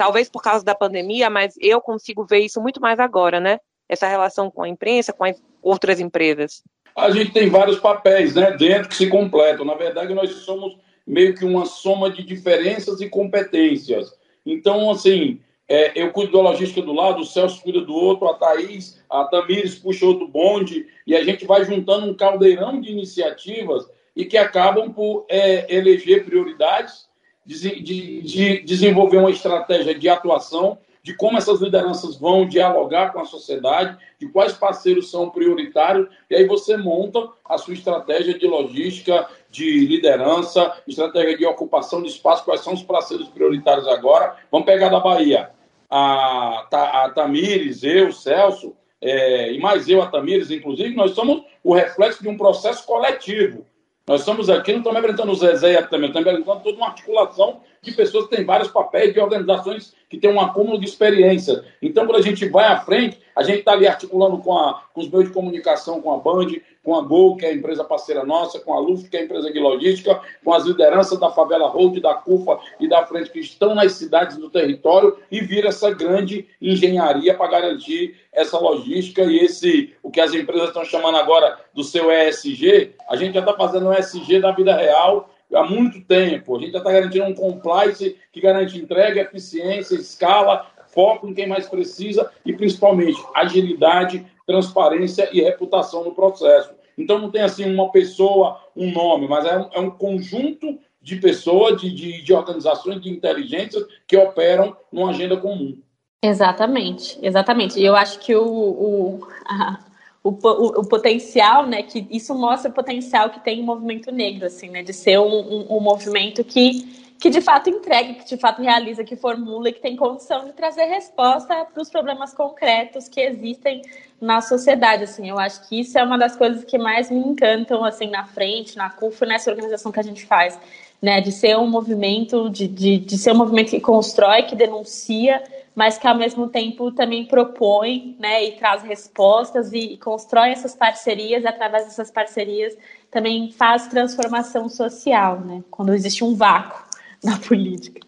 talvez 0.00 0.30
por 0.30 0.42
causa 0.42 0.64
da 0.64 0.74
pandemia, 0.74 1.28
mas 1.28 1.52
eu 1.60 1.78
consigo 1.78 2.24
ver 2.24 2.38
isso 2.38 2.58
muito 2.58 2.80
mais 2.80 2.98
agora, 2.98 3.38
né? 3.38 3.60
Essa 3.86 4.08
relação 4.08 4.50
com 4.50 4.62
a 4.62 4.68
imprensa, 4.68 5.12
com 5.12 5.24
as 5.24 5.36
outras 5.62 6.00
empresas. 6.00 6.62
A 6.96 7.10
gente 7.10 7.32
tem 7.32 7.50
vários 7.50 7.78
papéis, 7.78 8.34
né, 8.34 8.52
dentro 8.52 8.88
que 8.88 8.94
se 8.94 9.10
completam. 9.10 9.62
Na 9.62 9.74
verdade, 9.74 10.14
nós 10.14 10.30
somos 10.36 10.78
meio 11.06 11.34
que 11.34 11.44
uma 11.44 11.66
soma 11.66 12.08
de 12.08 12.22
diferenças 12.22 13.02
e 13.02 13.10
competências. 13.10 14.10
Então, 14.46 14.90
assim, 14.90 15.38
é, 15.68 15.92
eu 15.94 16.10
cuido 16.12 16.32
da 16.32 16.44
logística 16.44 16.80
do 16.80 16.94
lado, 16.94 17.20
o 17.20 17.26
Celso 17.26 17.60
cuida 17.60 17.82
do 17.82 17.94
outro, 17.94 18.26
a 18.26 18.32
Thaís, 18.32 19.02
a 19.10 19.24
Tamires 19.24 19.74
puxa 19.74 20.06
outro 20.06 20.26
bonde, 20.26 20.86
e 21.06 21.14
a 21.14 21.22
gente 21.22 21.44
vai 21.44 21.62
juntando 21.62 22.06
um 22.06 22.14
caldeirão 22.14 22.80
de 22.80 22.90
iniciativas 22.90 23.86
e 24.16 24.24
que 24.24 24.38
acabam 24.38 24.94
por 24.94 25.26
é, 25.28 25.66
eleger 25.76 26.24
prioridades 26.24 27.09
de, 27.44 27.82
de, 27.82 28.22
de 28.22 28.60
desenvolver 28.62 29.18
uma 29.18 29.30
estratégia 29.30 29.94
de 29.94 30.08
atuação, 30.08 30.78
de 31.02 31.14
como 31.14 31.38
essas 31.38 31.60
lideranças 31.60 32.16
vão 32.16 32.46
dialogar 32.46 33.12
com 33.12 33.20
a 33.20 33.24
sociedade, 33.24 33.96
de 34.18 34.28
quais 34.28 34.52
parceiros 34.52 35.10
são 35.10 35.30
prioritários, 35.30 36.08
e 36.28 36.34
aí 36.34 36.46
você 36.46 36.76
monta 36.76 37.26
a 37.44 37.56
sua 37.56 37.74
estratégia 37.74 38.38
de 38.38 38.46
logística, 38.46 39.26
de 39.50 39.86
liderança, 39.86 40.74
estratégia 40.86 41.38
de 41.38 41.46
ocupação 41.46 42.02
de 42.02 42.08
espaço, 42.08 42.44
quais 42.44 42.60
são 42.60 42.74
os 42.74 42.82
parceiros 42.82 43.28
prioritários 43.28 43.88
agora. 43.88 44.36
Vamos 44.50 44.66
pegar 44.66 44.90
da 44.90 45.00
Bahia. 45.00 45.50
A, 45.88 46.66
a, 46.70 47.04
a 47.06 47.10
Tamires, 47.10 47.82
eu, 47.82 48.12
Celso, 48.12 48.76
é, 49.00 49.52
e 49.52 49.58
mais 49.58 49.88
eu, 49.88 50.02
a 50.02 50.06
Tamires, 50.06 50.50
inclusive, 50.50 50.94
nós 50.94 51.12
somos 51.12 51.42
o 51.64 51.74
reflexo 51.74 52.22
de 52.22 52.28
um 52.28 52.36
processo 52.36 52.86
coletivo. 52.86 53.66
Nós 54.10 54.22
estamos 54.22 54.50
aqui, 54.50 54.72
não 54.72 54.80
estamos 54.80 54.98
apresentando 54.98 55.30
o 55.30 55.36
Zezé 55.36 55.80
Tâmia, 55.82 56.08
estamos 56.08 56.26
apresentando 56.26 56.62
toda 56.64 56.76
uma 56.76 56.88
articulação 56.88 57.60
de 57.80 57.92
pessoas 57.92 58.26
que 58.26 58.34
têm 58.34 58.44
vários 58.44 58.68
papéis, 58.68 59.14
de 59.14 59.20
organizações 59.20 59.94
que 60.08 60.18
têm 60.18 60.28
um 60.28 60.40
acúmulo 60.40 60.80
de 60.80 60.84
experiência. 60.84 61.64
Então, 61.80 62.04
quando 62.04 62.18
a 62.18 62.22
gente 62.22 62.48
vai 62.48 62.64
à 62.64 62.80
frente, 62.80 63.20
a 63.36 63.44
gente 63.44 63.60
está 63.60 63.70
ali 63.70 63.86
articulando 63.86 64.38
com, 64.38 64.58
a, 64.58 64.82
com 64.92 65.00
os 65.00 65.08
meios 65.08 65.28
de 65.28 65.32
comunicação, 65.32 66.02
com 66.02 66.12
a 66.12 66.18
Band, 66.18 66.48
com 66.82 66.96
a 66.96 67.02
Gol, 67.02 67.36
que 67.36 67.46
é 67.46 67.50
a 67.50 67.54
empresa 67.54 67.84
parceira 67.84 68.24
nossa, 68.24 68.58
com 68.58 68.74
a 68.74 68.80
Luft, 68.80 69.08
que 69.08 69.16
é 69.16 69.20
a 69.20 69.24
empresa 69.24 69.52
de 69.52 69.60
logística, 69.60 70.20
com 70.44 70.52
as 70.52 70.64
lideranças 70.64 71.16
da 71.20 71.30
Favela 71.30 71.68
Road, 71.68 72.00
da 72.00 72.14
CUFA 72.14 72.58
e 72.80 72.88
da 72.88 73.06
Frente, 73.06 73.30
que 73.30 73.38
estão 73.38 73.76
nas 73.76 73.92
cidades 73.92 74.36
do 74.36 74.50
território 74.50 75.16
e 75.30 75.40
vira 75.40 75.68
essa 75.68 75.94
grande 75.94 76.48
engenharia 76.60 77.34
para 77.34 77.48
garantir 77.48 78.16
essa 78.40 78.58
logística 78.58 79.22
e 79.22 79.38
esse, 79.38 79.94
o 80.02 80.10
que 80.10 80.20
as 80.20 80.34
empresas 80.34 80.68
estão 80.68 80.84
chamando 80.84 81.16
agora 81.16 81.58
do 81.74 81.84
seu 81.84 82.10
ESG, 82.10 82.94
a 83.08 83.16
gente 83.16 83.34
já 83.34 83.40
está 83.40 83.54
fazendo 83.54 83.88
o 83.88 83.92
ESG 83.92 84.40
da 84.40 84.52
vida 84.52 84.74
real 84.74 85.30
há 85.54 85.64
muito 85.64 86.00
tempo. 86.02 86.56
A 86.56 86.60
gente 86.60 86.72
já 86.72 86.78
está 86.78 86.92
garantindo 86.92 87.24
um 87.24 87.34
compliance 87.34 88.16
que 88.32 88.40
garante 88.40 88.78
entrega, 88.78 89.20
eficiência, 89.20 89.94
escala, 89.94 90.66
foco 90.88 91.28
em 91.28 91.34
quem 91.34 91.46
mais 91.46 91.68
precisa 91.68 92.30
e, 92.44 92.52
principalmente, 92.52 93.20
agilidade, 93.34 94.26
transparência 94.46 95.28
e 95.32 95.40
reputação 95.40 96.04
no 96.04 96.14
processo. 96.14 96.72
Então, 96.96 97.18
não 97.18 97.30
tem 97.30 97.42
assim 97.42 97.64
uma 97.72 97.90
pessoa, 97.90 98.60
um 98.76 98.90
nome, 98.90 99.26
mas 99.28 99.44
é 99.46 99.58
um, 99.58 99.68
é 99.72 99.80
um 99.80 99.90
conjunto 99.90 100.78
de 101.00 101.16
pessoas, 101.16 101.80
de, 101.80 101.90
de, 101.90 102.22
de 102.22 102.32
organizações 102.32 103.00
de 103.00 103.08
inteligência 103.08 103.80
que 104.06 104.16
operam 104.16 104.76
numa 104.92 105.10
agenda 105.10 105.36
comum. 105.36 105.78
Exatamente, 106.22 107.18
exatamente. 107.22 107.80
E 107.80 107.84
eu 107.84 107.96
acho 107.96 108.18
que 108.18 108.34
o, 108.34 108.44
o, 108.44 109.28
a, 109.46 109.78
o, 110.22 110.28
o, 110.30 110.80
o, 110.80 110.88
potencial, 110.88 111.66
né, 111.66 111.82
que 111.82 112.06
isso 112.10 112.34
mostra 112.34 112.70
o 112.70 112.74
potencial 112.74 113.30
que 113.30 113.40
tem 113.40 113.60
o 113.60 113.64
movimento 113.64 114.12
negro, 114.12 114.46
assim, 114.46 114.68
né, 114.68 114.82
de 114.82 114.92
ser 114.92 115.18
um, 115.18 115.24
um, 115.24 115.76
um 115.76 115.80
movimento 115.80 116.44
que 116.44 117.00
que 117.20 117.28
de 117.28 117.42
fato 117.42 117.68
entrega, 117.68 118.14
que 118.14 118.24
de 118.24 118.38
fato 118.38 118.62
realiza, 118.62 119.04
que 119.04 119.14
formula 119.14 119.68
e 119.68 119.72
que 119.74 119.80
tem 119.80 119.94
condição 119.94 120.46
de 120.46 120.52
trazer 120.54 120.84
resposta 120.84 121.66
para 121.66 121.82
os 121.82 121.90
problemas 121.90 122.32
concretos 122.32 123.08
que 123.08 123.20
existem 123.20 123.82
na 124.18 124.40
sociedade. 124.40 125.04
Assim, 125.04 125.28
eu 125.28 125.38
acho 125.38 125.68
que 125.68 125.80
isso 125.80 125.98
é 125.98 126.02
uma 126.02 126.16
das 126.16 126.34
coisas 126.34 126.64
que 126.64 126.78
mais 126.78 127.10
me 127.10 127.18
encantam 127.18 127.84
assim 127.84 128.08
na 128.08 128.24
frente, 128.24 128.74
na 128.74 128.88
CUF, 128.88 129.26
nessa 129.26 129.50
organização 129.50 129.92
que 129.92 130.00
a 130.00 130.02
gente 130.02 130.24
faz, 130.24 130.58
né? 131.00 131.20
De 131.20 131.30
ser 131.30 131.58
um 131.58 131.68
movimento, 131.68 132.48
de, 132.48 132.66
de, 132.66 132.96
de 132.96 133.18
ser 133.18 133.32
um 133.32 133.36
movimento 133.36 133.68
que 133.68 133.80
constrói, 133.80 134.44
que 134.44 134.56
denuncia, 134.56 135.42
mas 135.74 135.98
que 135.98 136.06
ao 136.06 136.16
mesmo 136.16 136.48
tempo 136.48 136.90
também 136.92 137.26
propõe, 137.26 138.16
né? 138.18 138.44
E 138.44 138.52
traz 138.52 138.82
respostas 138.82 139.72
e, 139.72 139.96
constrói 139.96 140.50
essas 140.50 140.74
parcerias, 140.74 141.42
e 141.42 141.46
através 141.46 141.84
dessas 141.84 142.10
parcerias 142.10 142.76
também 143.10 143.50
faz 143.52 143.86
transformação 143.86 144.68
social, 144.68 145.40
né? 145.40 145.62
Quando 145.70 145.94
existe 145.94 146.24
um 146.24 146.34
vácuo 146.34 146.84
na 147.22 147.38
política. 147.38 148.00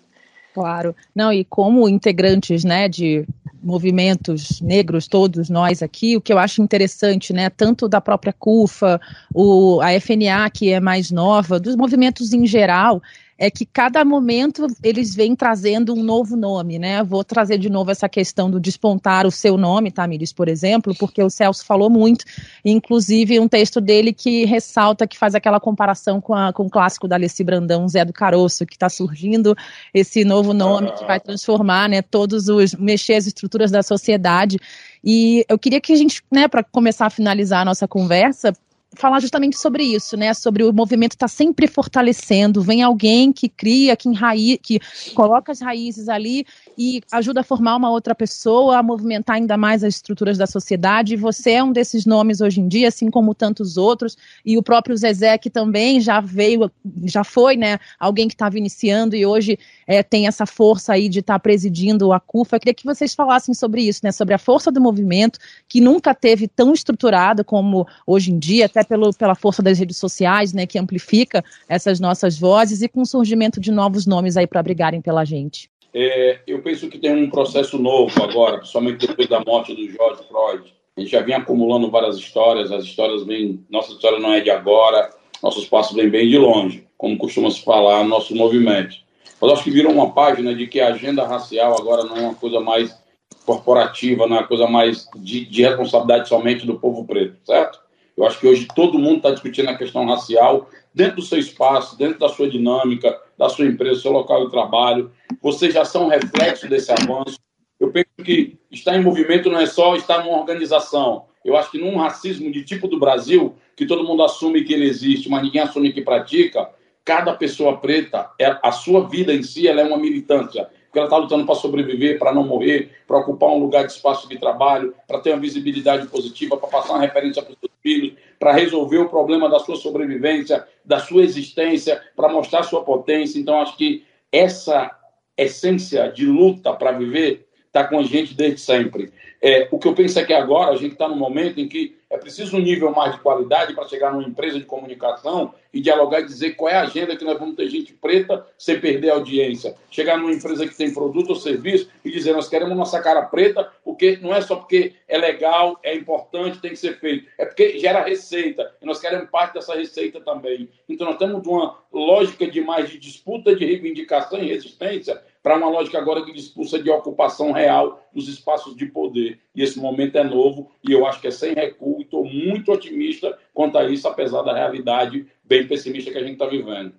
Claro. 0.54 0.94
Não, 1.14 1.32
e 1.32 1.44
como 1.44 1.88
integrantes, 1.88 2.62
né, 2.62 2.88
de 2.88 3.26
movimentos 3.62 4.60
negros, 4.60 5.06
todos 5.06 5.48
nós 5.48 5.82
aqui, 5.82 6.16
o 6.16 6.20
que 6.20 6.32
eu 6.32 6.38
acho 6.38 6.60
interessante, 6.60 7.32
né, 7.32 7.48
tanto 7.48 7.88
da 7.88 8.00
própria 8.00 8.32
CUFA, 8.32 9.00
o, 9.32 9.80
a 9.80 9.98
FNA, 9.98 10.50
que 10.50 10.70
é 10.70 10.80
mais 10.80 11.10
nova, 11.10 11.60
dos 11.60 11.76
movimentos 11.76 12.32
em 12.32 12.44
geral, 12.44 13.00
é 13.42 13.50
que 13.50 13.66
cada 13.66 14.04
momento 14.04 14.68
eles 14.84 15.16
vêm 15.16 15.34
trazendo 15.34 15.92
um 15.92 16.00
novo 16.00 16.36
nome, 16.36 16.78
né? 16.78 17.02
Vou 17.02 17.24
trazer 17.24 17.58
de 17.58 17.68
novo 17.68 17.90
essa 17.90 18.08
questão 18.08 18.48
do 18.48 18.60
despontar 18.60 19.26
o 19.26 19.32
seu 19.32 19.56
nome, 19.56 19.90
Tamires, 19.90 20.32
por 20.32 20.46
exemplo, 20.46 20.94
porque 20.96 21.20
o 21.20 21.28
Celso 21.28 21.66
falou 21.66 21.90
muito, 21.90 22.24
inclusive 22.64 23.40
um 23.40 23.48
texto 23.48 23.80
dele 23.80 24.12
que 24.12 24.44
ressalta, 24.44 25.08
que 25.08 25.18
faz 25.18 25.34
aquela 25.34 25.58
comparação 25.58 26.20
com, 26.20 26.32
a, 26.32 26.52
com 26.52 26.66
o 26.66 26.70
clássico 26.70 27.08
da 27.08 27.16
Alessi 27.16 27.42
Brandão, 27.42 27.88
Zé 27.88 28.04
do 28.04 28.12
Caroço, 28.12 28.64
que 28.64 28.74
está 28.74 28.88
surgindo 28.88 29.56
esse 29.92 30.24
novo 30.24 30.54
nome 30.54 30.92
que 30.92 31.04
vai 31.04 31.18
transformar, 31.18 31.88
né, 31.88 32.00
todos 32.00 32.46
os, 32.46 32.76
mexer 32.76 33.14
as 33.14 33.26
estruturas 33.26 33.72
da 33.72 33.82
sociedade. 33.82 34.56
E 35.02 35.44
eu 35.48 35.58
queria 35.58 35.80
que 35.80 35.92
a 35.92 35.96
gente, 35.96 36.22
né, 36.30 36.46
para 36.46 36.62
começar 36.62 37.06
a 37.06 37.10
finalizar 37.10 37.62
a 37.62 37.64
nossa 37.64 37.88
conversa, 37.88 38.52
falar 38.94 39.20
justamente 39.20 39.58
sobre 39.58 39.84
isso, 39.84 40.16
né? 40.16 40.34
Sobre 40.34 40.64
o 40.64 40.72
movimento 40.72 41.12
estar 41.12 41.26
tá 41.26 41.28
sempre 41.28 41.66
fortalecendo. 41.66 42.62
Vem 42.62 42.82
alguém 42.82 43.32
que 43.32 43.48
cria, 43.48 43.96
que, 43.96 44.08
enraiz, 44.08 44.58
que 44.62 44.80
coloca 45.14 45.52
as 45.52 45.60
raízes 45.60 46.08
ali 46.08 46.44
e 46.76 47.00
ajuda 47.10 47.40
a 47.40 47.44
formar 47.44 47.76
uma 47.76 47.90
outra 47.90 48.14
pessoa, 48.14 48.78
a 48.78 48.82
movimentar 48.82 49.36
ainda 49.36 49.56
mais 49.56 49.82
as 49.82 49.94
estruturas 49.94 50.36
da 50.36 50.46
sociedade. 50.46 51.14
E 51.14 51.16
você 51.16 51.52
é 51.52 51.64
um 51.64 51.72
desses 51.72 52.04
nomes 52.04 52.40
hoje 52.40 52.60
em 52.60 52.68
dia, 52.68 52.88
assim 52.88 53.10
como 53.10 53.34
tantos 53.34 53.76
outros. 53.76 54.16
E 54.44 54.58
o 54.58 54.62
próprio 54.62 54.96
Zezé, 54.96 55.38
que 55.38 55.50
também 55.50 56.00
já 56.00 56.20
veio, 56.20 56.70
já 57.04 57.24
foi, 57.24 57.56
né? 57.56 57.78
Alguém 57.98 58.28
que 58.28 58.34
estava 58.34 58.58
iniciando 58.58 59.16
e 59.16 59.24
hoje 59.24 59.58
é, 59.86 60.02
tem 60.02 60.26
essa 60.26 60.46
força 60.46 60.92
aí 60.92 61.08
de 61.08 61.20
estar 61.20 61.34
tá 61.34 61.38
presidindo 61.38 62.12
a 62.12 62.20
CUFA. 62.20 62.56
Eu 62.56 62.60
queria 62.60 62.74
que 62.74 62.84
vocês 62.84 63.14
falassem 63.14 63.54
sobre 63.54 63.82
isso, 63.82 64.00
né? 64.02 64.12
Sobre 64.12 64.34
a 64.34 64.38
força 64.38 64.70
do 64.70 64.80
movimento, 64.80 65.38
que 65.68 65.80
nunca 65.80 66.14
teve 66.14 66.46
tão 66.46 66.72
estruturado 66.72 67.44
como 67.44 67.86
hoje 68.06 68.30
em 68.30 68.38
dia, 68.38 68.66
até 68.66 68.81
pelo, 68.84 69.12
pela 69.12 69.34
força 69.34 69.62
das 69.62 69.78
redes 69.78 69.96
sociais, 69.96 70.52
né? 70.52 70.66
Que 70.66 70.78
amplifica 70.78 71.44
essas 71.68 72.00
nossas 72.00 72.38
vozes 72.38 72.82
e 72.82 72.88
com 72.88 73.02
o 73.02 73.06
surgimento 73.06 73.60
de 73.60 73.70
novos 73.70 74.06
nomes 74.06 74.36
aí 74.36 74.46
para 74.46 74.62
brigarem 74.62 75.00
pela 75.00 75.24
gente. 75.24 75.70
É, 75.94 76.40
eu 76.46 76.62
penso 76.62 76.88
que 76.88 76.98
tem 76.98 77.14
um 77.14 77.28
processo 77.28 77.78
novo 77.78 78.22
agora, 78.22 78.58
principalmente 78.58 79.06
depois 79.06 79.28
da 79.28 79.40
morte 79.44 79.74
do 79.74 79.90
George 79.90 80.22
Floyd. 80.28 80.74
A 80.96 81.00
gente 81.00 81.10
já 81.10 81.20
vem 81.20 81.34
acumulando 81.34 81.90
várias 81.90 82.16
histórias, 82.16 82.70
as 82.72 82.84
histórias 82.84 83.24
vêm. 83.24 83.64
Nossa 83.70 83.92
história 83.92 84.18
não 84.18 84.32
é 84.32 84.40
de 84.40 84.50
agora, 84.50 85.10
nossos 85.42 85.66
passos 85.66 85.96
vêm 85.96 86.08
bem 86.08 86.28
de 86.28 86.38
longe, 86.38 86.86
como 86.96 87.18
costuma 87.18 87.50
se 87.50 87.62
falar 87.62 88.02
no 88.02 88.10
nosso 88.10 88.34
movimento. 88.34 88.96
Mas 89.40 89.52
acho 89.52 89.64
que 89.64 89.70
virou 89.70 89.92
uma 89.92 90.12
página 90.12 90.54
de 90.54 90.66
que 90.66 90.80
a 90.80 90.88
agenda 90.88 91.26
racial 91.26 91.76
agora 91.78 92.04
não 92.04 92.16
é 92.16 92.20
uma 92.20 92.34
coisa 92.34 92.60
mais 92.60 92.96
corporativa, 93.44 94.26
não 94.26 94.36
é 94.36 94.40
uma 94.40 94.46
coisa 94.46 94.66
mais 94.66 95.08
de, 95.16 95.44
de 95.44 95.62
responsabilidade 95.62 96.28
somente 96.28 96.64
do 96.64 96.78
povo 96.78 97.04
preto, 97.04 97.36
certo? 97.44 97.81
Eu 98.16 98.26
acho 98.26 98.38
que 98.38 98.46
hoje 98.46 98.68
todo 98.74 98.98
mundo 98.98 99.16
está 99.18 99.30
discutindo 99.30 99.68
a 99.68 99.76
questão 99.76 100.06
racial 100.06 100.68
dentro 100.94 101.16
do 101.16 101.22
seu 101.22 101.38
espaço, 101.38 101.96
dentro 101.96 102.18
da 102.18 102.28
sua 102.28 102.48
dinâmica, 102.48 103.18
da 103.38 103.48
sua 103.48 103.66
empresa, 103.66 104.00
seu 104.00 104.12
local 104.12 104.44
de 104.44 104.50
trabalho. 104.50 105.10
Vocês 105.40 105.72
já 105.72 105.84
são 105.84 106.08
reflexo 106.08 106.68
desse 106.68 106.92
avanço. 106.92 107.38
Eu 107.80 107.90
penso 107.90 108.08
que 108.24 108.58
estar 108.70 108.96
em 108.96 109.02
movimento 109.02 109.50
não 109.50 109.58
é 109.58 109.66
só 109.66 109.96
estar 109.96 110.24
numa 110.24 110.38
organização. 110.38 111.26
Eu 111.44 111.56
acho 111.56 111.70
que 111.70 111.78
num 111.78 111.96
racismo 111.96 112.52
de 112.52 112.64
tipo 112.64 112.86
do 112.86 113.00
Brasil, 113.00 113.56
que 113.76 113.86
todo 113.86 114.04
mundo 114.04 114.22
assume 114.22 114.62
que 114.62 114.72
ele 114.72 114.86
existe, 114.86 115.28
mas 115.28 115.42
ninguém 115.42 115.62
assume 115.62 115.92
que 115.92 116.02
pratica, 116.02 116.70
cada 117.04 117.34
pessoa 117.34 117.78
preta, 117.78 118.30
é, 118.38 118.56
a 118.62 118.70
sua 118.70 119.08
vida 119.08 119.34
em 119.34 119.42
si, 119.42 119.66
ela 119.66 119.80
é 119.80 119.84
uma 119.84 119.98
militância 119.98 120.68
porque 120.92 120.98
ela 120.98 121.06
está 121.06 121.16
lutando 121.16 121.46
para 121.46 121.54
sobreviver, 121.54 122.18
para 122.18 122.34
não 122.34 122.44
morrer, 122.44 122.90
para 123.06 123.16
ocupar 123.16 123.48
um 123.48 123.58
lugar 123.58 123.86
de 123.86 123.92
espaço 123.92 124.28
de 124.28 124.36
trabalho, 124.36 124.94
para 125.08 125.20
ter 125.20 125.30
uma 125.30 125.40
visibilidade 125.40 126.06
positiva, 126.08 126.58
para 126.58 126.68
passar 126.68 126.92
uma 126.92 127.00
referência 127.00 127.42
para 127.42 127.54
os 127.54 127.58
seus 127.58 127.72
filhos, 127.82 128.12
para 128.38 128.52
resolver 128.52 128.98
o 128.98 129.08
problema 129.08 129.48
da 129.48 129.58
sua 129.58 129.76
sobrevivência, 129.76 130.66
da 130.84 130.98
sua 130.98 131.22
existência, 131.22 131.98
para 132.14 132.28
mostrar 132.28 132.62
sua 132.64 132.84
potência. 132.84 133.38
Então, 133.38 133.62
acho 133.62 133.74
que 133.74 134.04
essa 134.30 134.94
essência 135.34 136.12
de 136.12 136.26
luta 136.26 136.74
para 136.74 136.92
viver 136.92 137.48
está 137.72 137.84
com 137.84 137.98
a 137.98 138.02
gente 138.02 138.34
desde 138.34 138.60
sempre. 138.60 139.10
É, 139.40 139.66
o 139.72 139.78
que 139.78 139.88
eu 139.88 139.94
penso 139.94 140.20
é 140.20 140.24
que 140.24 140.32
agora 140.32 140.70
a 140.70 140.76
gente 140.76 140.92
está 140.92 141.08
num 141.08 141.16
momento 141.16 141.58
em 141.58 141.66
que 141.66 141.96
é 142.10 142.18
preciso 142.18 142.56
um 142.56 142.60
nível 142.60 142.92
mais 142.92 143.14
de 143.14 143.20
qualidade 143.20 143.74
para 143.74 143.88
chegar 143.88 144.12
numa 144.12 144.28
empresa 144.28 144.58
de 144.58 144.66
comunicação 144.66 145.54
e 145.72 145.80
dialogar 145.80 146.20
e 146.20 146.26
dizer 146.26 146.50
qual 146.52 146.70
é 146.70 146.76
a 146.76 146.82
agenda 146.82 147.16
que 147.16 147.24
nós 147.24 147.38
vamos 147.38 147.56
ter 147.56 147.68
gente 147.70 147.94
preta 147.94 148.46
sem 148.58 148.78
perder 148.78 149.10
a 149.10 149.14
audiência. 149.14 149.74
Chegar 149.90 150.18
numa 150.18 150.32
empresa 150.32 150.68
que 150.68 150.76
tem 150.76 150.92
produto 150.92 151.30
ou 151.30 151.34
serviço 151.34 151.88
e 152.04 152.10
dizer 152.10 152.34
nós 152.34 152.48
queremos 152.48 152.76
nossa 152.76 153.00
cara 153.00 153.22
preta, 153.22 153.68
porque 153.82 154.18
não 154.20 154.34
é 154.34 154.42
só 154.42 154.56
porque 154.56 154.92
é 155.08 155.16
legal, 155.16 155.80
é 155.82 155.94
importante, 155.96 156.60
tem 156.60 156.72
que 156.72 156.76
ser 156.76 157.00
feito. 157.00 157.26
É 157.38 157.46
porque 157.46 157.78
gera 157.78 158.04
receita 158.04 158.70
e 158.82 158.84
nós 158.84 159.00
queremos 159.00 159.30
parte 159.30 159.54
dessa 159.54 159.74
receita 159.74 160.20
também. 160.20 160.68
Então 160.86 161.06
nós 161.06 161.16
temos 161.16 161.44
uma 161.46 161.78
lógica 161.90 162.46
de 162.46 162.60
mais 162.60 162.90
de 162.90 162.98
disputa 162.98 163.56
de 163.56 163.64
reivindicação 163.64 164.38
e 164.38 164.48
resistência 164.48 165.20
para 165.42 165.56
uma 165.56 165.68
lógica 165.68 165.98
agora 165.98 166.24
de 166.24 166.32
disputa 166.32 166.80
de 166.80 166.88
ocupação 166.88 167.50
real 167.50 168.06
dos 168.14 168.28
espaços 168.28 168.76
de 168.76 168.86
poder. 168.86 169.40
E 169.54 169.62
esse 169.62 169.78
momento 169.78 170.16
é 170.16 170.24
novo 170.24 170.70
e 170.86 170.92
eu 170.92 171.04
acho 171.04 171.20
que 171.20 171.26
é 171.26 171.30
sem 171.30 171.54
recuo 171.54 171.98
e 171.98 172.04
estou 172.04 172.24
muito 172.24 172.70
otimista 172.70 173.36
quanto 173.52 173.76
a 173.76 173.84
isso, 173.84 174.06
apesar 174.06 174.42
da 174.42 174.54
realidade 174.54 175.26
bem 175.42 175.66
pessimista 175.66 176.10
que 176.10 176.18
a 176.18 176.22
gente 176.22 176.34
está 176.34 176.46
vivendo. 176.46 176.94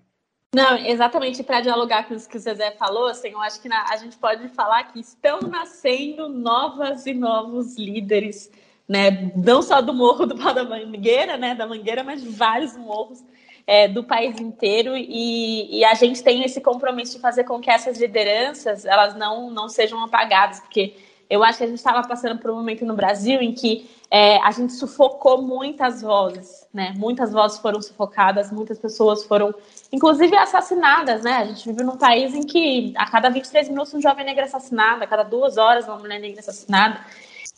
Não, 0.54 0.78
exatamente 0.78 1.42
para 1.42 1.62
dialogar 1.62 2.08
com 2.08 2.14
isso 2.14 2.30
que 2.30 2.38
o 2.38 2.40
Zezé 2.40 2.72
falou, 2.72 3.08
assim, 3.08 3.30
eu 3.30 3.42
acho 3.42 3.60
que 3.60 3.68
na, 3.68 3.86
a 3.90 3.98
gente 3.98 4.16
pode 4.18 4.48
falar 4.50 4.84
que 4.84 5.00
estão 5.00 5.40
nascendo 5.42 6.30
novas 6.30 7.08
e 7.08 7.14
novos 7.14 7.76
líderes, 7.76 8.52
né? 8.88 9.32
Não 9.36 9.64
só 9.64 9.82
do 9.82 9.94
Morro 9.96 10.28
do 10.28 10.36
Pau 10.36 10.54
da 10.54 10.64
Mangueira, 10.64 11.38
né? 11.38 11.56
Da 11.56 11.66
Mangueira, 11.66 12.04
mas 12.04 12.22
de 12.22 12.30
vários 12.30 12.78
morros 12.78 13.24
é, 13.66 13.88
do 13.88 14.04
país 14.04 14.40
inteiro 14.40 14.96
e, 14.96 15.80
e, 15.80 15.86
a 15.86 15.94
gente 15.94 16.22
tem 16.22 16.44
esse 16.44 16.60
compromisso 16.60 17.16
de 17.16 17.22
fazer 17.22 17.46
com 17.46 17.60
que 17.60 17.70
essas 17.70 17.98
lideranças 17.98 18.86
elas 18.86 19.16
não, 19.16 19.50
não 19.50 19.70
sejam 19.70 20.04
apagadas, 20.04 20.60
porque 20.60 20.96
eu 21.30 21.44
acho 21.44 21.58
que 21.58 21.64
a 21.64 21.68
gente 21.68 21.78
estava 21.78 22.06
passando 22.08 22.40
por 22.40 22.52
um 22.52 22.56
momento 22.56 22.86
no 22.86 22.96
Brasil 22.96 23.42
em 23.42 23.54
que 23.54 23.90
é, 24.12 24.38
a 24.44 24.52
gente 24.52 24.74
sufocou 24.74 25.42
muitas 25.42 26.04
vozes, 26.04 26.68
né? 26.72 26.94
Muitas 26.96 27.32
vozes 27.34 27.58
foram 27.58 27.82
sufocadas, 27.82 28.52
muitas 28.52 28.78
pessoas 28.78 29.24
foram, 29.24 29.56
inclusive, 29.92 30.36
assassinadas, 30.38 31.24
né? 31.24 31.38
A 31.38 31.46
gente 31.46 31.68
vive 31.68 31.84
num 31.84 31.98
país 31.98 32.36
em 32.36 32.44
que 32.44 32.94
a 32.96 33.10
cada 33.10 33.30
23 33.30 33.70
minutos 33.70 33.92
um 33.96 34.00
jovem 34.02 34.24
negro 34.24 34.42
é 34.42 34.46
assassinado, 34.46 35.04
a 35.04 35.08
cada 35.08 35.24
duas 35.24 35.58
horas 35.58 35.88
uma 35.88 35.98
mulher 35.98 36.20
negra 36.20 36.38
é 36.38 36.42
assassinada. 36.42 37.00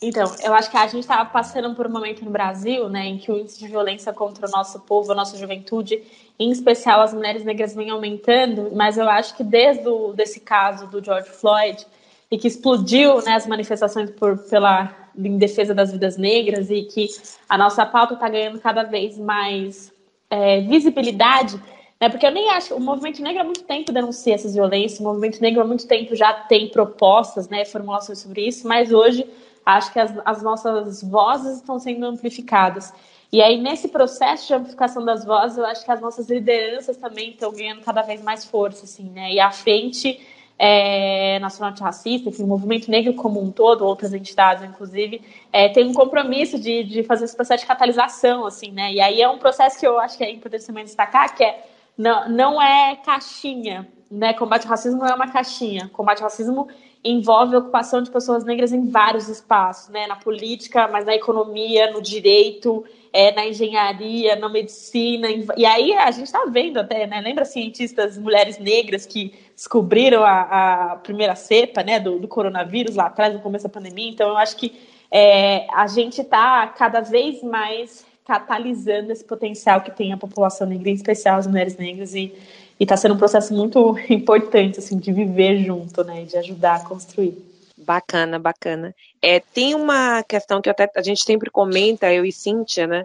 Então, 0.00 0.30
eu 0.44 0.52
acho 0.52 0.70
que 0.70 0.76
a 0.76 0.86
gente 0.86 1.00
estava 1.00 1.24
passando 1.24 1.74
por 1.74 1.86
um 1.86 1.90
momento 1.90 2.22
no 2.24 2.30
Brasil, 2.30 2.88
né, 2.88 3.06
em 3.06 3.16
que 3.16 3.32
o 3.32 3.38
índice 3.38 3.58
de 3.58 3.66
violência 3.66 4.12
contra 4.12 4.46
o 4.46 4.50
nosso 4.50 4.80
povo, 4.80 5.10
a 5.10 5.14
nossa 5.14 5.38
juventude, 5.38 6.02
em 6.38 6.50
especial 6.50 7.00
as 7.00 7.14
mulheres 7.14 7.44
negras, 7.44 7.74
vem 7.74 7.88
aumentando. 7.88 8.70
Mas 8.74 8.98
eu 8.98 9.08
acho 9.08 9.34
que 9.34 9.42
desde 9.42 9.88
o, 9.88 10.12
desse 10.12 10.40
caso 10.40 10.86
do 10.86 11.02
George 11.02 11.30
Floyd 11.30 11.86
e 12.30 12.36
que 12.36 12.46
explodiu, 12.46 13.22
né, 13.22 13.34
as 13.34 13.46
manifestações 13.46 14.10
por, 14.10 14.36
pela 14.50 14.94
em 15.16 15.38
defesa 15.38 15.72
das 15.72 15.92
vidas 15.92 16.18
negras 16.18 16.68
e 16.70 16.82
que 16.82 17.08
a 17.48 17.56
nossa 17.56 17.86
pauta 17.86 18.14
está 18.14 18.28
ganhando 18.28 18.60
cada 18.60 18.82
vez 18.82 19.16
mais 19.16 19.90
é, 20.28 20.60
visibilidade, 20.60 21.58
né, 21.98 22.10
porque 22.10 22.26
eu 22.26 22.30
nem 22.30 22.50
acho 22.50 22.74
o 22.74 22.80
movimento 22.80 23.22
negro 23.22 23.40
há 23.40 23.44
muito 23.44 23.62
tempo 23.62 23.92
denuncia 23.92 24.34
essas 24.34 24.54
violências, 24.54 25.00
o 25.00 25.04
movimento 25.04 25.40
negro 25.40 25.62
há 25.62 25.64
muito 25.64 25.86
tempo 25.86 26.14
já 26.14 26.34
tem 26.34 26.68
propostas, 26.68 27.48
né, 27.48 27.64
formulações 27.64 28.18
sobre 28.18 28.46
isso, 28.46 28.68
mas 28.68 28.92
hoje 28.92 29.26
acho 29.66 29.92
que 29.92 29.98
as, 29.98 30.14
as 30.24 30.42
nossas 30.42 31.02
vozes 31.02 31.56
estão 31.56 31.78
sendo 31.80 32.06
amplificadas. 32.06 32.94
E 33.32 33.42
aí, 33.42 33.60
nesse 33.60 33.88
processo 33.88 34.46
de 34.46 34.54
amplificação 34.54 35.04
das 35.04 35.24
vozes, 35.24 35.58
eu 35.58 35.66
acho 35.66 35.84
que 35.84 35.90
as 35.90 36.00
nossas 36.00 36.30
lideranças 36.30 36.96
também 36.96 37.30
estão 37.30 37.52
ganhando 37.52 37.82
cada 37.82 38.00
vez 38.00 38.22
mais 38.22 38.44
força, 38.44 38.84
assim, 38.84 39.10
né? 39.10 39.32
E 39.32 39.40
a 39.40 39.50
frente 39.50 40.20
é, 40.56 41.38
nacional 41.40 41.72
antirracista, 41.72 42.28
enfim, 42.28 42.44
o 42.44 42.46
movimento 42.46 42.88
negro 42.88 43.12
como 43.14 43.42
um 43.42 43.50
todo, 43.50 43.84
outras 43.84 44.14
entidades, 44.14 44.62
inclusive, 44.62 45.20
é, 45.52 45.68
tem 45.68 45.84
um 45.84 45.92
compromisso 45.92 46.58
de, 46.58 46.84
de 46.84 47.02
fazer 47.02 47.24
esse 47.24 47.34
processo 47.34 47.62
de 47.62 47.66
catalisação, 47.66 48.46
assim, 48.46 48.70
né? 48.70 48.92
E 48.92 49.00
aí 49.00 49.20
é 49.20 49.28
um 49.28 49.38
processo 49.38 49.78
que 49.78 49.86
eu 49.86 49.98
acho 49.98 50.16
que 50.16 50.22
é 50.22 50.30
importante 50.30 50.64
também 50.64 50.84
destacar, 50.84 51.34
que 51.34 51.42
é 51.42 51.66
não, 51.98 52.28
não 52.28 52.62
é 52.62 52.96
caixinha, 52.96 53.88
né? 54.10 54.32
Combate 54.34 54.64
ao 54.64 54.70
racismo 54.70 55.00
não 55.00 55.08
é 55.08 55.14
uma 55.14 55.30
caixinha. 55.30 55.90
Combate 55.92 56.18
ao 56.18 56.24
racismo 56.28 56.68
envolve 57.10 57.54
a 57.54 57.58
ocupação 57.58 58.02
de 58.02 58.10
pessoas 58.10 58.44
negras 58.44 58.72
em 58.72 58.88
vários 58.88 59.28
espaços, 59.28 59.88
né? 59.88 60.06
Na 60.06 60.16
política, 60.16 60.88
mas 60.88 61.04
na 61.04 61.14
economia, 61.14 61.90
no 61.90 62.02
direito, 62.02 62.84
é, 63.12 63.32
na 63.32 63.46
engenharia, 63.46 64.36
na 64.36 64.48
medicina. 64.48 65.28
E 65.56 65.64
aí 65.64 65.92
a 65.94 66.10
gente 66.10 66.26
está 66.26 66.44
vendo 66.46 66.78
até, 66.78 67.06
né? 67.06 67.20
Lembra 67.20 67.44
cientistas 67.44 68.18
mulheres 68.18 68.58
negras 68.58 69.06
que 69.06 69.32
descobriram 69.54 70.22
a, 70.24 70.92
a 70.92 70.96
primeira 70.96 71.34
cepa, 71.34 71.82
né? 71.82 71.98
Do, 71.98 72.18
do, 72.18 72.28
coronavírus 72.28 72.96
lá 72.96 73.06
atrás, 73.06 73.32
no 73.32 73.40
começo 73.40 73.64
da 73.64 73.70
pandemia. 73.70 74.10
Então 74.10 74.28
eu 74.28 74.36
acho 74.36 74.56
que 74.56 74.78
é, 75.10 75.66
a 75.72 75.86
gente 75.86 76.20
está 76.20 76.66
cada 76.68 77.00
vez 77.00 77.42
mais 77.42 78.04
catalisando 78.26 79.12
esse 79.12 79.24
potencial 79.24 79.80
que 79.80 79.90
tem 79.90 80.12
a 80.12 80.16
população 80.16 80.66
negra, 80.66 80.90
em 80.90 80.94
especial 80.94 81.38
as 81.38 81.46
mulheres 81.46 81.76
negras 81.76 82.14
e 82.14 82.34
e 82.78 82.84
está 82.84 82.96
sendo 82.96 83.14
um 83.14 83.18
processo 83.18 83.54
muito 83.54 83.96
importante, 84.08 84.78
assim, 84.78 84.98
de 84.98 85.12
viver 85.12 85.64
junto, 85.64 86.04
né? 86.04 86.24
De 86.24 86.36
ajudar 86.36 86.76
a 86.76 86.84
construir. 86.84 87.36
Bacana, 87.76 88.38
bacana. 88.38 88.94
É, 89.20 89.40
tem 89.40 89.74
uma 89.74 90.22
questão 90.22 90.60
que 90.60 90.70
até 90.70 90.90
a 90.96 91.02
gente 91.02 91.22
sempre 91.22 91.50
comenta, 91.50 92.12
eu 92.12 92.24
e 92.24 92.32
Cíntia, 92.32 92.86
né? 92.86 93.04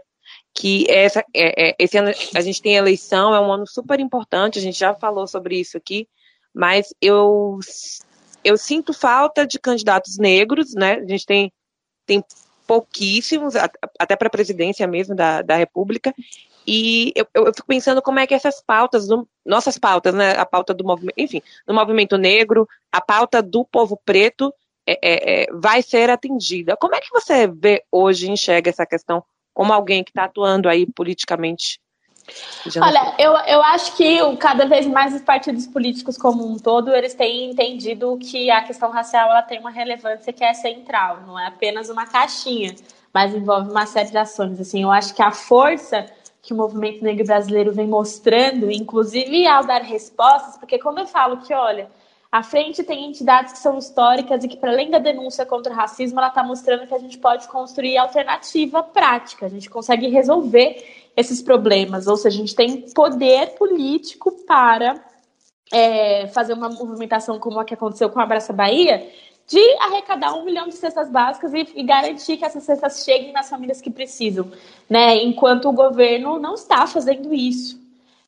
Que 0.53 0.89
essa, 0.89 1.23
é, 1.33 1.69
é, 1.69 1.75
esse 1.77 1.97
ano 1.97 2.11
a 2.35 2.41
gente 2.41 2.61
tem 2.61 2.75
eleição, 2.75 3.33
é 3.33 3.39
um 3.39 3.51
ano 3.51 3.67
super 3.67 3.99
importante, 3.99 4.59
a 4.59 4.61
gente 4.61 4.77
já 4.77 4.93
falou 4.93 5.27
sobre 5.27 5.59
isso 5.59 5.77
aqui, 5.77 6.07
mas 6.53 6.93
eu, 7.01 7.59
eu 8.43 8.57
sinto 8.57 8.93
falta 8.93 9.45
de 9.45 9.59
candidatos 9.59 10.17
negros, 10.17 10.73
né? 10.73 10.95
A 10.95 11.07
gente 11.07 11.25
tem, 11.25 11.51
tem 12.05 12.23
pouquíssimos, 12.65 13.53
até 13.99 14.15
para 14.15 14.27
a 14.27 14.31
presidência 14.31 14.87
mesmo 14.87 15.13
da, 15.15 15.41
da 15.41 15.57
República, 15.57 16.13
e 16.65 17.11
eu, 17.15 17.27
eu, 17.33 17.53
fico 17.53 17.67
pensando 17.67 18.01
como 18.01 18.19
é 18.19 18.27
que 18.27 18.33
essas 18.33 18.61
pautas, 18.61 19.07
nossas 19.45 19.77
pautas, 19.77 20.13
né, 20.13 20.37
a 20.37 20.45
pauta 20.45 20.73
do 20.73 20.83
movimento, 20.83 21.15
enfim, 21.17 21.41
do 21.65 21.73
movimento 21.73 22.17
negro, 22.17 22.67
a 22.91 23.01
pauta 23.01 23.41
do 23.41 23.65
povo 23.65 23.99
preto 24.05 24.53
é, 24.85 24.99
é, 25.01 25.43
é, 25.43 25.47
vai 25.51 25.81
ser 25.81 26.09
atendida. 26.09 26.77
Como 26.77 26.95
é 26.95 26.99
que 26.99 27.09
você 27.11 27.47
vê 27.47 27.83
hoje, 27.91 28.29
enxerga 28.29 28.69
essa 28.69 28.85
questão 28.85 29.23
como 29.53 29.73
alguém 29.73 30.03
que 30.03 30.11
está 30.11 30.25
atuando 30.25 30.69
aí 30.69 30.85
politicamente? 30.85 31.79
Olha, 32.81 33.15
eu, 33.17 33.31
eu 33.31 33.61
acho 33.63 33.95
que 33.97 34.37
cada 34.37 34.65
vez 34.65 34.85
mais 34.85 35.13
os 35.13 35.21
partidos 35.21 35.67
políticos 35.67 36.17
como 36.17 36.47
um 36.47 36.57
todo, 36.57 36.93
eles 36.93 37.13
têm 37.13 37.49
entendido 37.49 38.17
que 38.17 38.49
a 38.49 38.61
questão 38.61 38.91
racial 38.91 39.29
ela 39.29 39.41
tem 39.41 39.59
uma 39.59 39.71
relevância 39.71 40.31
que 40.31 40.43
é 40.43 40.53
central, 40.53 41.21
não 41.25 41.37
é 41.37 41.47
apenas 41.47 41.89
uma 41.89 42.05
caixinha, 42.05 42.75
mas 43.13 43.33
envolve 43.33 43.69
uma 43.69 43.85
série 43.85 44.11
de 44.11 44.17
ações. 44.17 44.59
Assim, 44.59 44.83
eu 44.83 44.91
acho 44.91 45.13
que 45.13 45.21
a 45.21 45.31
força 45.31 46.05
que 46.51 46.53
o 46.53 46.57
movimento 46.57 47.01
negro 47.01 47.25
brasileiro 47.25 47.71
vem 47.71 47.87
mostrando, 47.87 48.69
inclusive 48.69 49.47
ao 49.47 49.63
dar 49.63 49.81
respostas, 49.81 50.57
porque 50.57 50.77
quando 50.77 50.99
eu 50.99 51.07
falo 51.07 51.37
que, 51.37 51.53
olha, 51.53 51.89
à 52.29 52.43
frente 52.43 52.83
tem 52.83 53.05
entidades 53.05 53.53
que 53.53 53.59
são 53.59 53.77
históricas 53.77 54.43
e 54.43 54.49
que, 54.49 54.57
para 54.57 54.71
além 54.71 54.89
da 54.89 54.99
denúncia 54.99 55.45
contra 55.45 55.71
o 55.71 55.75
racismo, 55.75 56.19
ela 56.19 56.27
está 56.27 56.43
mostrando 56.43 56.85
que 56.85 56.93
a 56.93 56.99
gente 56.99 57.17
pode 57.17 57.47
construir 57.47 57.97
alternativa 57.97 58.83
prática, 58.83 59.45
a 59.45 59.49
gente 59.49 59.69
consegue 59.69 60.09
resolver 60.09 60.85
esses 61.15 61.41
problemas, 61.41 62.07
ou 62.07 62.17
seja, 62.17 62.35
a 62.35 62.41
gente 62.41 62.55
tem 62.55 62.81
poder 62.93 63.51
político 63.51 64.31
para 64.45 65.01
é, 65.71 66.27
fazer 66.27 66.53
uma 66.53 66.69
movimentação 66.69 67.39
como 67.39 67.59
a 67.59 67.65
que 67.65 67.73
aconteceu 67.73 68.09
com 68.09 68.19
a 68.19 68.23
Abraça 68.23 68.51
Bahia, 68.51 69.09
de 69.51 69.77
arrecadar 69.81 70.33
um 70.33 70.45
milhão 70.45 70.69
de 70.69 70.75
cestas 70.75 71.09
básicas 71.09 71.53
e, 71.53 71.67
e, 71.75 71.83
garantir 71.83 72.37
que 72.37 72.45
essas 72.45 72.63
cestas 72.63 73.03
cheguem 73.03 73.33
nas 73.33 73.49
famílias 73.49 73.81
que 73.81 73.89
precisam, 73.89 74.49
né? 74.89 75.21
Enquanto 75.21 75.67
o 75.67 75.73
governo 75.73 76.39
não 76.39 76.53
está 76.53 76.87
fazendo 76.87 77.33
isso. 77.33 77.77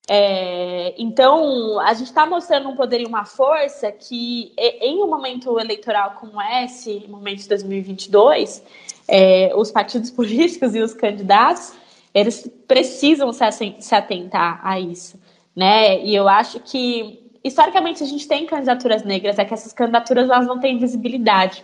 É, 0.06 0.94
então, 0.98 1.80
a 1.80 1.94
gente 1.94 2.08
está 2.08 2.26
mostrando 2.26 2.68
um 2.68 2.76
poder 2.76 3.00
e 3.00 3.06
uma 3.06 3.24
força 3.24 3.90
que, 3.90 4.52
em 4.58 5.02
um 5.02 5.08
momento 5.08 5.58
eleitoral 5.58 6.18
como 6.20 6.42
esse, 6.42 7.06
momento 7.08 7.40
de 7.40 7.48
2022, 7.48 8.62
é, 9.08 9.54
os 9.56 9.72
partidos 9.72 10.12
políticos 10.12 10.76
e 10.76 10.82
os 10.82 10.94
candidatos, 10.94 11.72
eles 12.14 12.52
precisam 12.68 13.32
se 13.32 13.96
atentar 13.96 14.60
a 14.62 14.78
isso, 14.78 15.18
né? 15.56 16.04
E 16.04 16.14
eu 16.14 16.28
acho 16.28 16.60
que, 16.60 17.23
historicamente, 17.44 18.04
a 18.04 18.08
gente 18.08 18.28
tem 18.28 18.46
candidaturas 18.46 19.04
negras, 19.04 19.38
é 19.38 19.46
que 19.46 19.54
essas 19.54 19.74
candidaturas 19.74 20.30
elas 20.30 20.48
não 20.48 20.60
têm 20.60 20.78
visibilidade. 20.78 21.64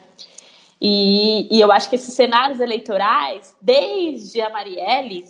E, 0.82 1.48
e 1.56 1.60
eu 1.60 1.72
acho 1.72 1.90
que 1.90 1.96
esses 1.96 2.14
cenários 2.14 2.60
eleitorais, 2.60 3.56
desde 3.62 4.42
a 4.42 4.50
Marielle, 4.50 5.26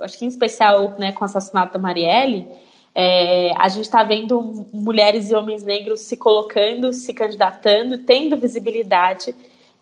acho 0.00 0.18
que 0.18 0.24
em 0.24 0.28
especial 0.28 0.94
né, 0.98 1.12
com 1.12 1.22
o 1.22 1.24
assassinato 1.24 1.72
da 1.72 1.78
Marielle, 1.78 2.46
é, 2.94 3.52
a 3.56 3.68
gente 3.68 3.84
está 3.84 4.02
vendo 4.02 4.66
mulheres 4.72 5.30
e 5.30 5.34
homens 5.34 5.62
negros 5.62 6.00
se 6.00 6.16
colocando, 6.16 6.92
se 6.92 7.12
candidatando, 7.12 7.98
tendo 7.98 8.36
visibilidade, 8.36 9.34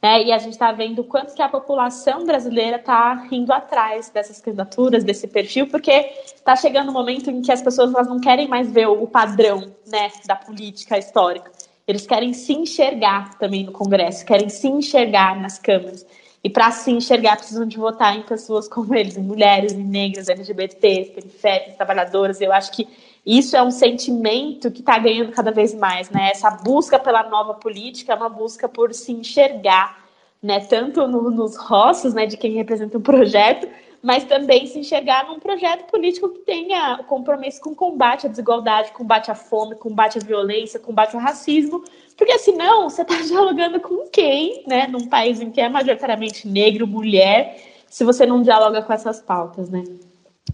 né, 0.04 0.22
e 0.22 0.32
a 0.32 0.36
gente 0.36 0.52
está 0.52 0.70
vendo 0.70 0.98
o 0.98 1.04
quanto 1.04 1.32
que 1.32 1.40
a 1.40 1.48
população 1.48 2.26
brasileira 2.26 2.76
está 2.76 3.26
indo 3.32 3.50
atrás 3.50 4.10
dessas 4.10 4.38
candidaturas, 4.38 5.02
desse 5.02 5.26
perfil, 5.26 5.66
porque 5.66 5.90
está 6.26 6.54
chegando 6.54 6.90
um 6.90 6.92
momento 6.92 7.30
em 7.30 7.40
que 7.40 7.50
as 7.50 7.62
pessoas 7.62 7.94
elas 7.94 8.06
não 8.06 8.20
querem 8.20 8.46
mais 8.46 8.70
ver 8.70 8.86
o 8.86 9.06
padrão 9.06 9.60
né, 9.86 10.12
da 10.26 10.36
política 10.36 10.98
histórica. 10.98 11.50
Eles 11.88 12.06
querem 12.06 12.34
se 12.34 12.52
enxergar 12.52 13.38
também 13.38 13.64
no 13.64 13.72
Congresso, 13.72 14.26
querem 14.26 14.50
se 14.50 14.68
enxergar 14.68 15.40
nas 15.40 15.58
câmaras. 15.58 16.04
E 16.44 16.50
para 16.50 16.70
se 16.70 16.90
enxergar, 16.90 17.38
precisam 17.38 17.66
de 17.66 17.78
votar 17.78 18.14
em 18.14 18.24
pessoas 18.24 18.68
como 18.68 18.94
eles, 18.94 19.16
mulheres, 19.16 19.72
negras, 19.72 20.28
LGBTs, 20.28 21.12
periféricas, 21.12 21.76
trabalhadoras. 21.76 22.42
Eu 22.42 22.52
acho 22.52 22.72
que 22.72 22.86
isso 23.26 23.56
é 23.56 23.62
um 23.62 23.70
sentimento 23.70 24.70
que 24.70 24.80
está 24.80 24.98
ganhando 24.98 25.32
cada 25.32 25.50
vez 25.50 25.74
mais, 25.74 26.10
né? 26.10 26.30
Essa 26.30 26.50
busca 26.50 26.98
pela 26.98 27.22
nova 27.22 27.54
política 27.54 28.12
é 28.12 28.16
uma 28.16 28.28
busca 28.28 28.68
por 28.68 28.92
se 28.92 29.12
enxergar, 29.12 30.04
né? 30.42 30.60
Tanto 30.60 31.06
no, 31.06 31.30
nos 31.30 31.56
rostos, 31.56 32.12
né, 32.12 32.26
de 32.26 32.36
quem 32.36 32.52
representa 32.52 32.98
o 32.98 33.00
um 33.00 33.02
projeto, 33.02 33.66
mas 34.02 34.24
também 34.24 34.66
se 34.66 34.78
enxergar 34.78 35.26
num 35.26 35.38
projeto 35.38 35.86
político 35.90 36.28
que 36.28 36.40
tenha 36.40 37.02
compromisso 37.08 37.62
com 37.62 37.74
combate 37.74 38.26
à 38.26 38.28
desigualdade, 38.28 38.92
combate 38.92 39.30
à 39.30 39.34
fome, 39.34 39.74
combate 39.76 40.18
à 40.18 40.20
violência, 40.20 40.78
combate 40.78 41.16
ao 41.16 41.22
racismo, 41.22 41.82
porque 42.14 42.38
senão 42.38 42.90
você 42.90 43.00
está 43.00 43.16
dialogando 43.26 43.80
com 43.80 44.06
quem, 44.10 44.62
né, 44.66 44.86
num 44.86 45.08
país 45.08 45.40
em 45.40 45.50
que 45.50 45.62
é 45.62 45.70
majoritariamente 45.70 46.46
negro, 46.46 46.86
mulher, 46.86 47.58
se 47.88 48.04
você 48.04 48.26
não 48.26 48.42
dialoga 48.42 48.82
com 48.82 48.92
essas 48.92 49.22
pautas, 49.22 49.70
né? 49.70 49.82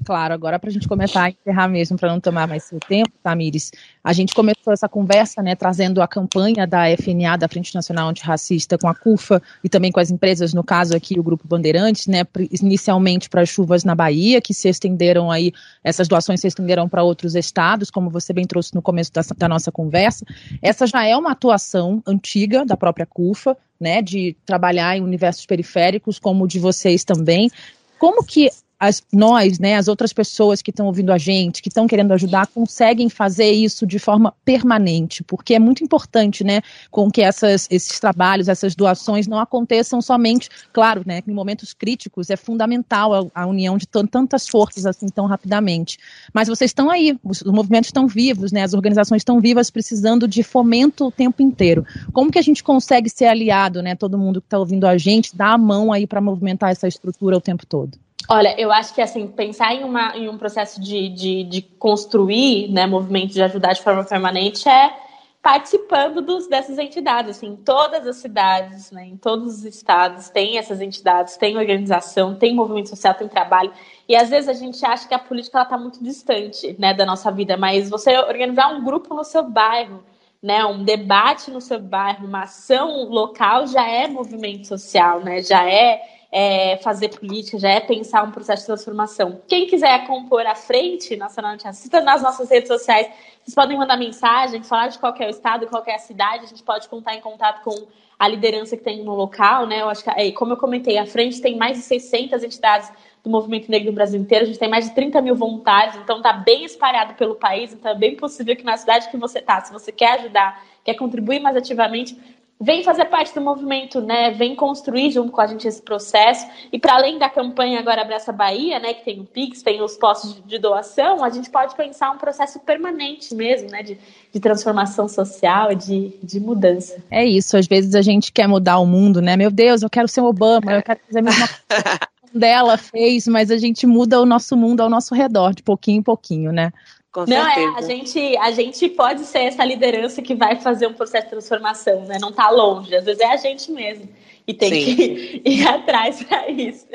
Claro, 0.04 0.32
agora 0.32 0.56
para 0.56 0.70
a 0.70 0.72
gente 0.72 0.86
começar 0.86 1.24
a 1.24 1.30
encerrar 1.30 1.68
mesmo, 1.68 1.98
para 1.98 2.10
não 2.10 2.20
tomar 2.20 2.46
mais 2.46 2.62
seu 2.62 2.78
tempo, 2.78 3.10
Tamires, 3.24 3.72
a 4.04 4.12
gente 4.12 4.32
começou 4.32 4.72
essa 4.72 4.88
conversa, 4.88 5.42
né, 5.42 5.56
trazendo 5.56 6.00
a 6.00 6.06
campanha 6.06 6.64
da 6.64 6.88
FNA, 6.96 7.36
da 7.36 7.48
Frente 7.48 7.74
Nacional 7.74 8.08
Antirracista, 8.08 8.78
com 8.78 8.86
a 8.86 8.94
CUFA 8.94 9.42
e 9.64 9.68
também 9.68 9.90
com 9.90 9.98
as 9.98 10.10
empresas, 10.10 10.54
no 10.54 10.62
caso 10.62 10.96
aqui 10.96 11.18
o 11.18 11.22
Grupo 11.24 11.46
Bandeirantes, 11.46 12.06
né, 12.06 12.24
inicialmente 12.52 13.28
para 13.28 13.42
as 13.42 13.48
chuvas 13.48 13.82
na 13.82 13.94
Bahia, 13.94 14.40
que 14.40 14.54
se 14.54 14.68
estenderam 14.68 15.28
aí, 15.28 15.52
essas 15.82 16.06
doações 16.06 16.40
se 16.40 16.46
estenderam 16.46 16.88
para 16.88 17.02
outros 17.02 17.34
estados, 17.34 17.90
como 17.90 18.10
você 18.10 18.32
bem 18.32 18.46
trouxe 18.46 18.72
no 18.74 18.80
começo 18.80 19.12
da, 19.12 19.22
da 19.36 19.48
nossa 19.48 19.72
conversa. 19.72 20.24
Essa 20.62 20.86
já 20.86 21.04
é 21.04 21.16
uma 21.16 21.32
atuação 21.32 22.00
antiga 22.06 22.64
da 22.64 22.76
própria 22.76 23.06
CUFA, 23.06 23.56
né, 23.80 24.00
de 24.00 24.36
trabalhar 24.46 24.96
em 24.96 25.02
universos 25.02 25.44
periféricos, 25.46 26.18
como 26.20 26.44
o 26.44 26.48
de 26.48 26.60
vocês 26.60 27.02
também. 27.02 27.50
Como 27.98 28.24
que 28.24 28.48
as, 28.80 29.02
nós, 29.12 29.58
né, 29.58 29.76
as 29.76 29.88
outras 29.88 30.10
pessoas 30.10 30.62
que 30.62 30.70
estão 30.70 30.86
ouvindo 30.86 31.12
a 31.12 31.18
gente, 31.18 31.60
que 31.60 31.68
estão 31.68 31.86
querendo 31.86 32.12
ajudar, 32.12 32.46
conseguem 32.46 33.10
fazer 33.10 33.50
isso 33.50 33.86
de 33.86 33.98
forma 33.98 34.32
permanente, 34.42 35.22
porque 35.22 35.54
é 35.54 35.58
muito 35.58 35.84
importante, 35.84 36.42
né, 36.42 36.62
com 36.90 37.10
que 37.10 37.20
essas, 37.20 37.68
esses 37.70 38.00
trabalhos, 38.00 38.48
essas 38.48 38.74
doações 38.74 39.26
não 39.26 39.38
aconteçam 39.38 40.00
somente, 40.00 40.48
claro, 40.72 41.02
né, 41.04 41.22
em 41.28 41.32
momentos 41.32 41.74
críticos 41.74 42.30
é 42.30 42.36
fundamental 42.36 43.12
a, 43.12 43.42
a 43.42 43.46
união 43.46 43.76
de 43.76 43.86
tantas 43.86 44.48
forças 44.48 44.86
assim 44.86 45.08
tão 45.08 45.26
rapidamente. 45.26 45.98
Mas 46.32 46.48
vocês 46.48 46.70
estão 46.70 46.88
aí, 46.88 47.18
os, 47.22 47.42
os 47.42 47.52
movimentos 47.52 47.88
estão 47.88 48.06
vivos, 48.06 48.50
né, 48.50 48.62
as 48.62 48.72
organizações 48.72 49.20
estão 49.20 49.40
vivas, 49.40 49.70
precisando 49.70 50.26
de 50.26 50.42
fomento 50.42 51.06
o 51.06 51.12
tempo 51.12 51.42
inteiro. 51.42 51.84
Como 52.14 52.30
que 52.30 52.38
a 52.38 52.42
gente 52.42 52.64
consegue 52.64 53.10
ser 53.10 53.26
aliado, 53.26 53.82
né, 53.82 53.94
todo 53.94 54.16
mundo 54.16 54.40
que 54.40 54.46
está 54.46 54.58
ouvindo 54.58 54.86
a 54.86 54.96
gente, 54.96 55.36
dar 55.36 55.52
a 55.52 55.58
mão 55.58 55.92
aí 55.92 56.06
para 56.06 56.20
movimentar 56.20 56.70
essa 56.70 56.88
estrutura 56.88 57.36
o 57.36 57.40
tempo 57.42 57.66
todo? 57.66 57.98
Olha, 58.32 58.54
eu 58.56 58.70
acho 58.70 58.94
que 58.94 59.02
assim, 59.02 59.26
pensar 59.26 59.74
em, 59.74 59.82
uma, 59.82 60.16
em 60.16 60.28
um 60.28 60.38
processo 60.38 60.80
de, 60.80 61.08
de, 61.08 61.42
de 61.42 61.62
construir 61.62 62.70
né, 62.70 62.86
movimentos 62.86 63.34
de 63.34 63.42
ajudar 63.42 63.72
de 63.72 63.82
forma 63.82 64.04
permanente 64.04 64.68
é 64.68 64.96
participando 65.42 66.22
dos, 66.22 66.46
dessas 66.46 66.78
entidades. 66.78 67.38
Assim, 67.38 67.48
em 67.48 67.56
todas 67.56 68.06
as 68.06 68.18
cidades, 68.18 68.92
né, 68.92 69.04
em 69.04 69.16
todos 69.16 69.58
os 69.58 69.64
estados, 69.64 70.30
tem 70.30 70.58
essas 70.58 70.80
entidades, 70.80 71.36
tem 71.36 71.58
organização, 71.58 72.36
tem 72.36 72.54
movimento 72.54 72.90
social, 72.90 73.14
tem 73.14 73.26
trabalho. 73.26 73.72
E 74.08 74.14
às 74.14 74.30
vezes 74.30 74.48
a 74.48 74.52
gente 74.52 74.86
acha 74.86 75.08
que 75.08 75.14
a 75.14 75.18
política 75.18 75.62
está 75.62 75.76
muito 75.76 76.00
distante 76.00 76.76
né, 76.78 76.94
da 76.94 77.04
nossa 77.04 77.32
vida, 77.32 77.56
mas 77.56 77.90
você 77.90 78.16
organizar 78.16 78.68
um 78.68 78.84
grupo 78.84 79.12
no 79.12 79.24
seu 79.24 79.42
bairro, 79.42 80.04
né, 80.40 80.64
um 80.64 80.84
debate 80.84 81.50
no 81.50 81.60
seu 81.60 81.80
bairro, 81.80 82.28
uma 82.28 82.44
ação 82.44 83.08
local 83.08 83.66
já 83.66 83.84
é 83.84 84.06
movimento 84.06 84.68
social, 84.68 85.18
né, 85.18 85.42
já 85.42 85.68
é 85.68 86.19
é 86.32 86.76
fazer 86.78 87.08
política, 87.08 87.58
já 87.58 87.70
é 87.70 87.80
pensar 87.80 88.22
um 88.22 88.30
processo 88.30 88.62
de 88.62 88.66
transformação. 88.66 89.40
Quem 89.48 89.66
quiser 89.66 90.06
compor 90.06 90.46
a 90.46 90.54
frente 90.54 91.16
nacional 91.16 91.52
antirracista 91.52 92.00
nas 92.00 92.22
nossas 92.22 92.48
redes 92.48 92.68
sociais, 92.68 93.08
vocês 93.42 93.54
podem 93.54 93.76
mandar 93.76 93.96
mensagem, 93.96 94.62
falar 94.62 94.88
de 94.88 94.98
qualquer 94.98 95.28
estado, 95.28 95.66
qualquer 95.66 95.98
cidade, 95.98 96.44
a 96.44 96.48
gente 96.48 96.62
pode 96.62 96.88
contar 96.88 97.16
em 97.16 97.20
contato 97.20 97.62
com 97.64 97.88
a 98.16 98.28
liderança 98.28 98.76
que 98.76 98.84
tem 98.84 99.02
no 99.02 99.14
local, 99.14 99.66
né? 99.66 99.80
Eu 99.80 99.88
acho 99.88 100.04
que, 100.04 100.10
é, 100.10 100.30
como 100.32 100.52
eu 100.52 100.56
comentei, 100.56 100.98
a 100.98 101.06
frente 101.06 101.40
tem 101.40 101.56
mais 101.56 101.78
de 101.78 101.82
600 101.84 102.44
entidades 102.44 102.92
do 103.24 103.30
movimento 103.30 103.70
negro 103.70 103.88
no 103.88 103.94
Brasil 103.94 104.20
inteiro, 104.20 104.44
a 104.44 104.46
gente 104.46 104.58
tem 104.58 104.68
mais 104.68 104.88
de 104.88 104.94
30 104.94 105.20
mil 105.20 105.34
voluntários, 105.34 105.96
então 105.96 106.18
está 106.18 106.32
bem 106.32 106.64
espalhado 106.64 107.14
pelo 107.14 107.34
país, 107.34 107.72
então 107.72 107.90
é 107.90 107.94
bem 107.94 108.16
possível 108.16 108.54
que 108.54 108.62
na 108.62 108.76
cidade 108.76 109.10
que 109.10 109.16
você 109.16 109.40
está, 109.40 109.60
se 109.62 109.72
você 109.72 109.90
quer 109.90 110.20
ajudar, 110.20 110.62
quer 110.84 110.94
contribuir 110.94 111.40
mais 111.40 111.56
ativamente, 111.56 112.16
vem 112.60 112.84
fazer 112.84 113.06
parte 113.06 113.34
do 113.34 113.40
movimento, 113.40 114.02
né? 114.02 114.30
Vem 114.32 114.54
construir 114.54 115.10
junto 115.10 115.32
com 115.32 115.40
a 115.40 115.46
gente 115.46 115.66
esse 115.66 115.80
processo. 115.80 116.46
E 116.70 116.78
para 116.78 116.94
além 116.94 117.18
da 117.18 117.30
campanha 117.30 117.78
agora 117.80 118.02
Abraça 118.02 118.32
Bahia, 118.32 118.78
né, 118.78 118.92
que 118.92 119.04
tem 119.04 119.20
o 119.20 119.24
Pix, 119.24 119.62
tem 119.62 119.80
os 119.82 119.96
postos 119.96 120.42
de 120.44 120.58
doação, 120.58 121.24
a 121.24 121.30
gente 121.30 121.48
pode 121.48 121.74
pensar 121.74 122.10
um 122.10 122.18
processo 122.18 122.60
permanente 122.60 123.34
mesmo, 123.34 123.70
né, 123.70 123.82
de, 123.82 123.98
de 124.30 124.40
transformação 124.40 125.08
social, 125.08 125.74
de, 125.74 126.12
de 126.22 126.38
mudança. 126.38 127.02
É 127.10 127.24
isso, 127.24 127.56
às 127.56 127.66
vezes 127.66 127.94
a 127.94 128.02
gente 128.02 128.30
quer 128.30 128.46
mudar 128.46 128.78
o 128.78 128.86
mundo, 128.86 129.22
né? 129.22 129.36
Meu 129.36 129.50
Deus, 129.50 129.82
eu 129.82 129.88
quero 129.88 130.08
ser 130.08 130.20
Obama, 130.20 130.74
eu 130.74 130.82
quero 130.82 131.00
fazer 131.06 131.20
a 131.20 131.22
mesma 131.22 131.48
coisa 131.68 132.00
dela 132.34 132.76
fez, 132.76 133.26
mas 133.26 133.50
a 133.50 133.56
gente 133.56 133.86
muda 133.86 134.20
o 134.20 134.26
nosso 134.26 134.56
mundo 134.56 134.80
ao 134.80 134.90
nosso 134.90 135.14
redor, 135.14 135.54
de 135.54 135.62
pouquinho 135.62 135.98
em 135.98 136.02
pouquinho, 136.02 136.52
né? 136.52 136.72
Com 137.12 137.24
não, 137.26 137.44
certeza. 137.44 137.60
é, 137.60 137.76
a 137.76 137.82
gente, 137.82 138.36
a 138.36 138.50
gente 138.52 138.88
pode 138.90 139.22
ser 139.22 139.40
essa 139.40 139.64
liderança 139.64 140.22
que 140.22 140.34
vai 140.34 140.60
fazer 140.60 140.86
um 140.86 140.92
processo 140.92 141.24
de 141.24 141.30
transformação, 141.30 142.04
né? 142.04 142.18
Não 142.20 142.32
tá 142.32 142.50
longe, 142.50 142.94
às 142.94 143.04
vezes 143.04 143.20
é 143.20 143.32
a 143.32 143.36
gente 143.36 143.72
mesmo. 143.72 144.08
E 144.46 144.54
tem 144.54 144.84
Sim. 144.84 144.96
que 144.96 145.42
ir 145.48 145.66
atrás 145.66 146.22
para 146.22 146.48
isso. 146.48 146.86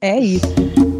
É 0.00 0.18
isso. 0.18 0.99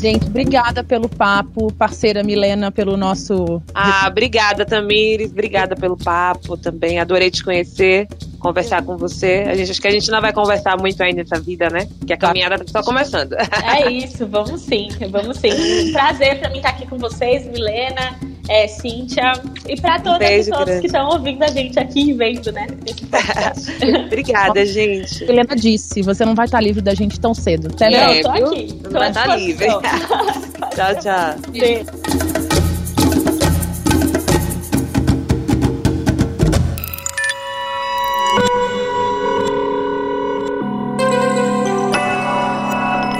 Gente, 0.00 0.26
obrigada 0.26 0.84
pelo 0.84 1.08
papo, 1.08 1.72
parceira 1.72 2.22
Milena, 2.22 2.70
pelo 2.70 2.96
nosso. 2.96 3.60
Ah, 3.74 4.06
obrigada, 4.08 4.64
Tamires, 4.64 5.32
obrigada 5.32 5.74
pelo 5.74 5.96
papo 5.96 6.56
também. 6.56 7.00
Adorei 7.00 7.32
te 7.32 7.42
conhecer, 7.42 8.06
conversar 8.38 8.82
com 8.84 8.96
você. 8.96 9.44
A 9.48 9.56
gente 9.56 9.72
acho 9.72 9.80
que 9.80 9.88
a 9.88 9.90
gente 9.90 10.08
não 10.08 10.20
vai 10.20 10.32
conversar 10.32 10.78
muito 10.78 11.02
ainda 11.02 11.22
nessa 11.22 11.40
vida, 11.40 11.68
né? 11.68 11.88
Que 12.06 12.12
a 12.12 12.16
caminhada 12.16 12.58
tá 12.58 12.64
só 12.68 12.82
começando. 12.82 13.34
É 13.34 13.90
isso, 13.90 14.24
vamos 14.24 14.60
sim, 14.60 14.88
vamos 15.10 15.38
sim. 15.38 15.50
Prazer 15.92 16.38
para 16.38 16.48
mim 16.50 16.58
estar 16.58 16.70
aqui 16.70 16.86
com 16.86 16.96
vocês, 16.96 17.44
Milena 17.46 18.16
é, 18.48 18.66
Cíntia, 18.66 19.32
e 19.68 19.80
para 19.80 20.00
todas 20.00 20.46
e 20.46 20.50
todos 20.50 20.64
grande. 20.64 20.80
que 20.80 20.86
estão 20.86 21.08
ouvindo 21.10 21.42
a 21.42 21.48
gente 21.48 21.78
aqui 21.78 22.10
e 22.10 22.12
vendo, 22.14 22.50
né? 22.50 22.66
Obrigada, 24.06 24.64
gente. 24.64 25.24
Helena 25.24 25.54
disse, 25.54 26.02
você 26.02 26.24
não 26.24 26.34
vai 26.34 26.46
estar 26.46 26.60
livre 26.60 26.80
da 26.80 26.94
gente 26.94 27.20
tão 27.20 27.34
cedo. 27.34 27.68
Tá 27.74 27.86
é, 27.86 28.18
eu 28.18 28.22
tô 28.22 28.30
aqui. 28.30 28.80
Não 28.82 28.90
vai 28.90 29.08
estar 29.10 29.36
livre. 29.36 29.66
tchau, 30.74 30.94
tchau. 31.00 31.34
Beijo. 31.50 31.86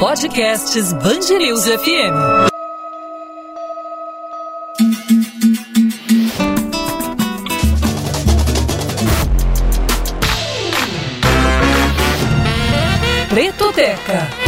Podcasts 0.01 0.93
Bangerils 0.95 1.67
FM. 1.67 2.58
Pretoteca. 13.89 14.48